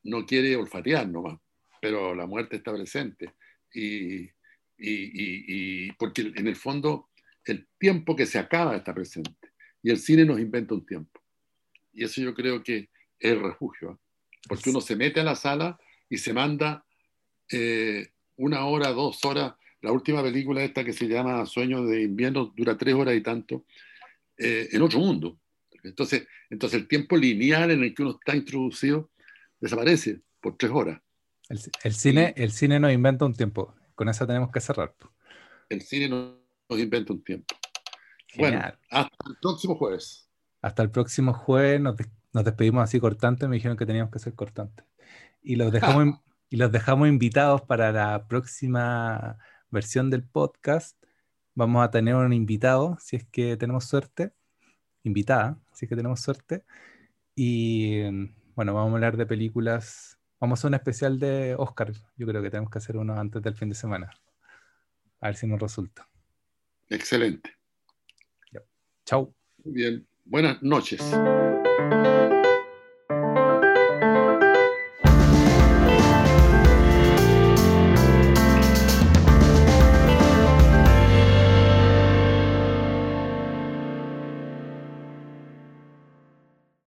[0.04, 1.38] no quiere olfatear nomás,
[1.82, 3.34] pero la muerte está presente.
[3.74, 4.30] Y,
[4.78, 7.10] y, porque en el fondo
[7.44, 9.52] el tiempo que se acaba está presente.
[9.82, 11.20] Y el cine nos inventa un tiempo.
[11.92, 12.88] Y eso yo creo que
[13.18, 13.92] es el refugio.
[13.92, 14.05] ¿eh?
[14.48, 15.78] Porque uno se mete a la sala
[16.08, 16.84] y se manda
[17.50, 19.54] eh, una hora, dos horas.
[19.80, 23.64] La última película esta que se llama Sueño de invierno dura tres horas y tanto,
[24.36, 25.38] eh, en otro mundo.
[25.82, 29.10] Entonces, entonces el tiempo lineal en el que uno está introducido
[29.60, 31.00] desaparece por tres horas.
[31.48, 33.74] El, cine, el cine nos inventa un tiempo.
[33.94, 34.94] Con eso tenemos que cerrar.
[35.68, 37.54] El cine nos, inventa un tiempo.
[38.36, 38.60] Bueno,
[38.90, 40.28] hasta el próximo jueves.
[40.60, 41.96] Hasta el próximo jueves nos,
[42.36, 43.48] nos despedimos así cortantes.
[43.48, 44.84] Me dijeron que teníamos que ser cortantes.
[45.42, 49.38] Y los dejamos, y los dejamos invitados para la próxima
[49.70, 51.02] versión del podcast.
[51.54, 54.34] Vamos a tener un invitado, si es que tenemos suerte,
[55.02, 56.66] invitada, si es que tenemos suerte.
[57.34, 58.02] Y
[58.54, 60.18] bueno, vamos a hablar de películas.
[60.38, 61.90] Vamos a hacer un especial de Oscar.
[62.18, 64.10] Yo creo que tenemos que hacer uno antes del fin de semana.
[65.22, 66.06] A ver si nos resulta.
[66.90, 67.50] Excelente.
[69.06, 69.34] Chao.
[69.64, 70.15] Muy bien.
[70.28, 71.00] Buenas noches.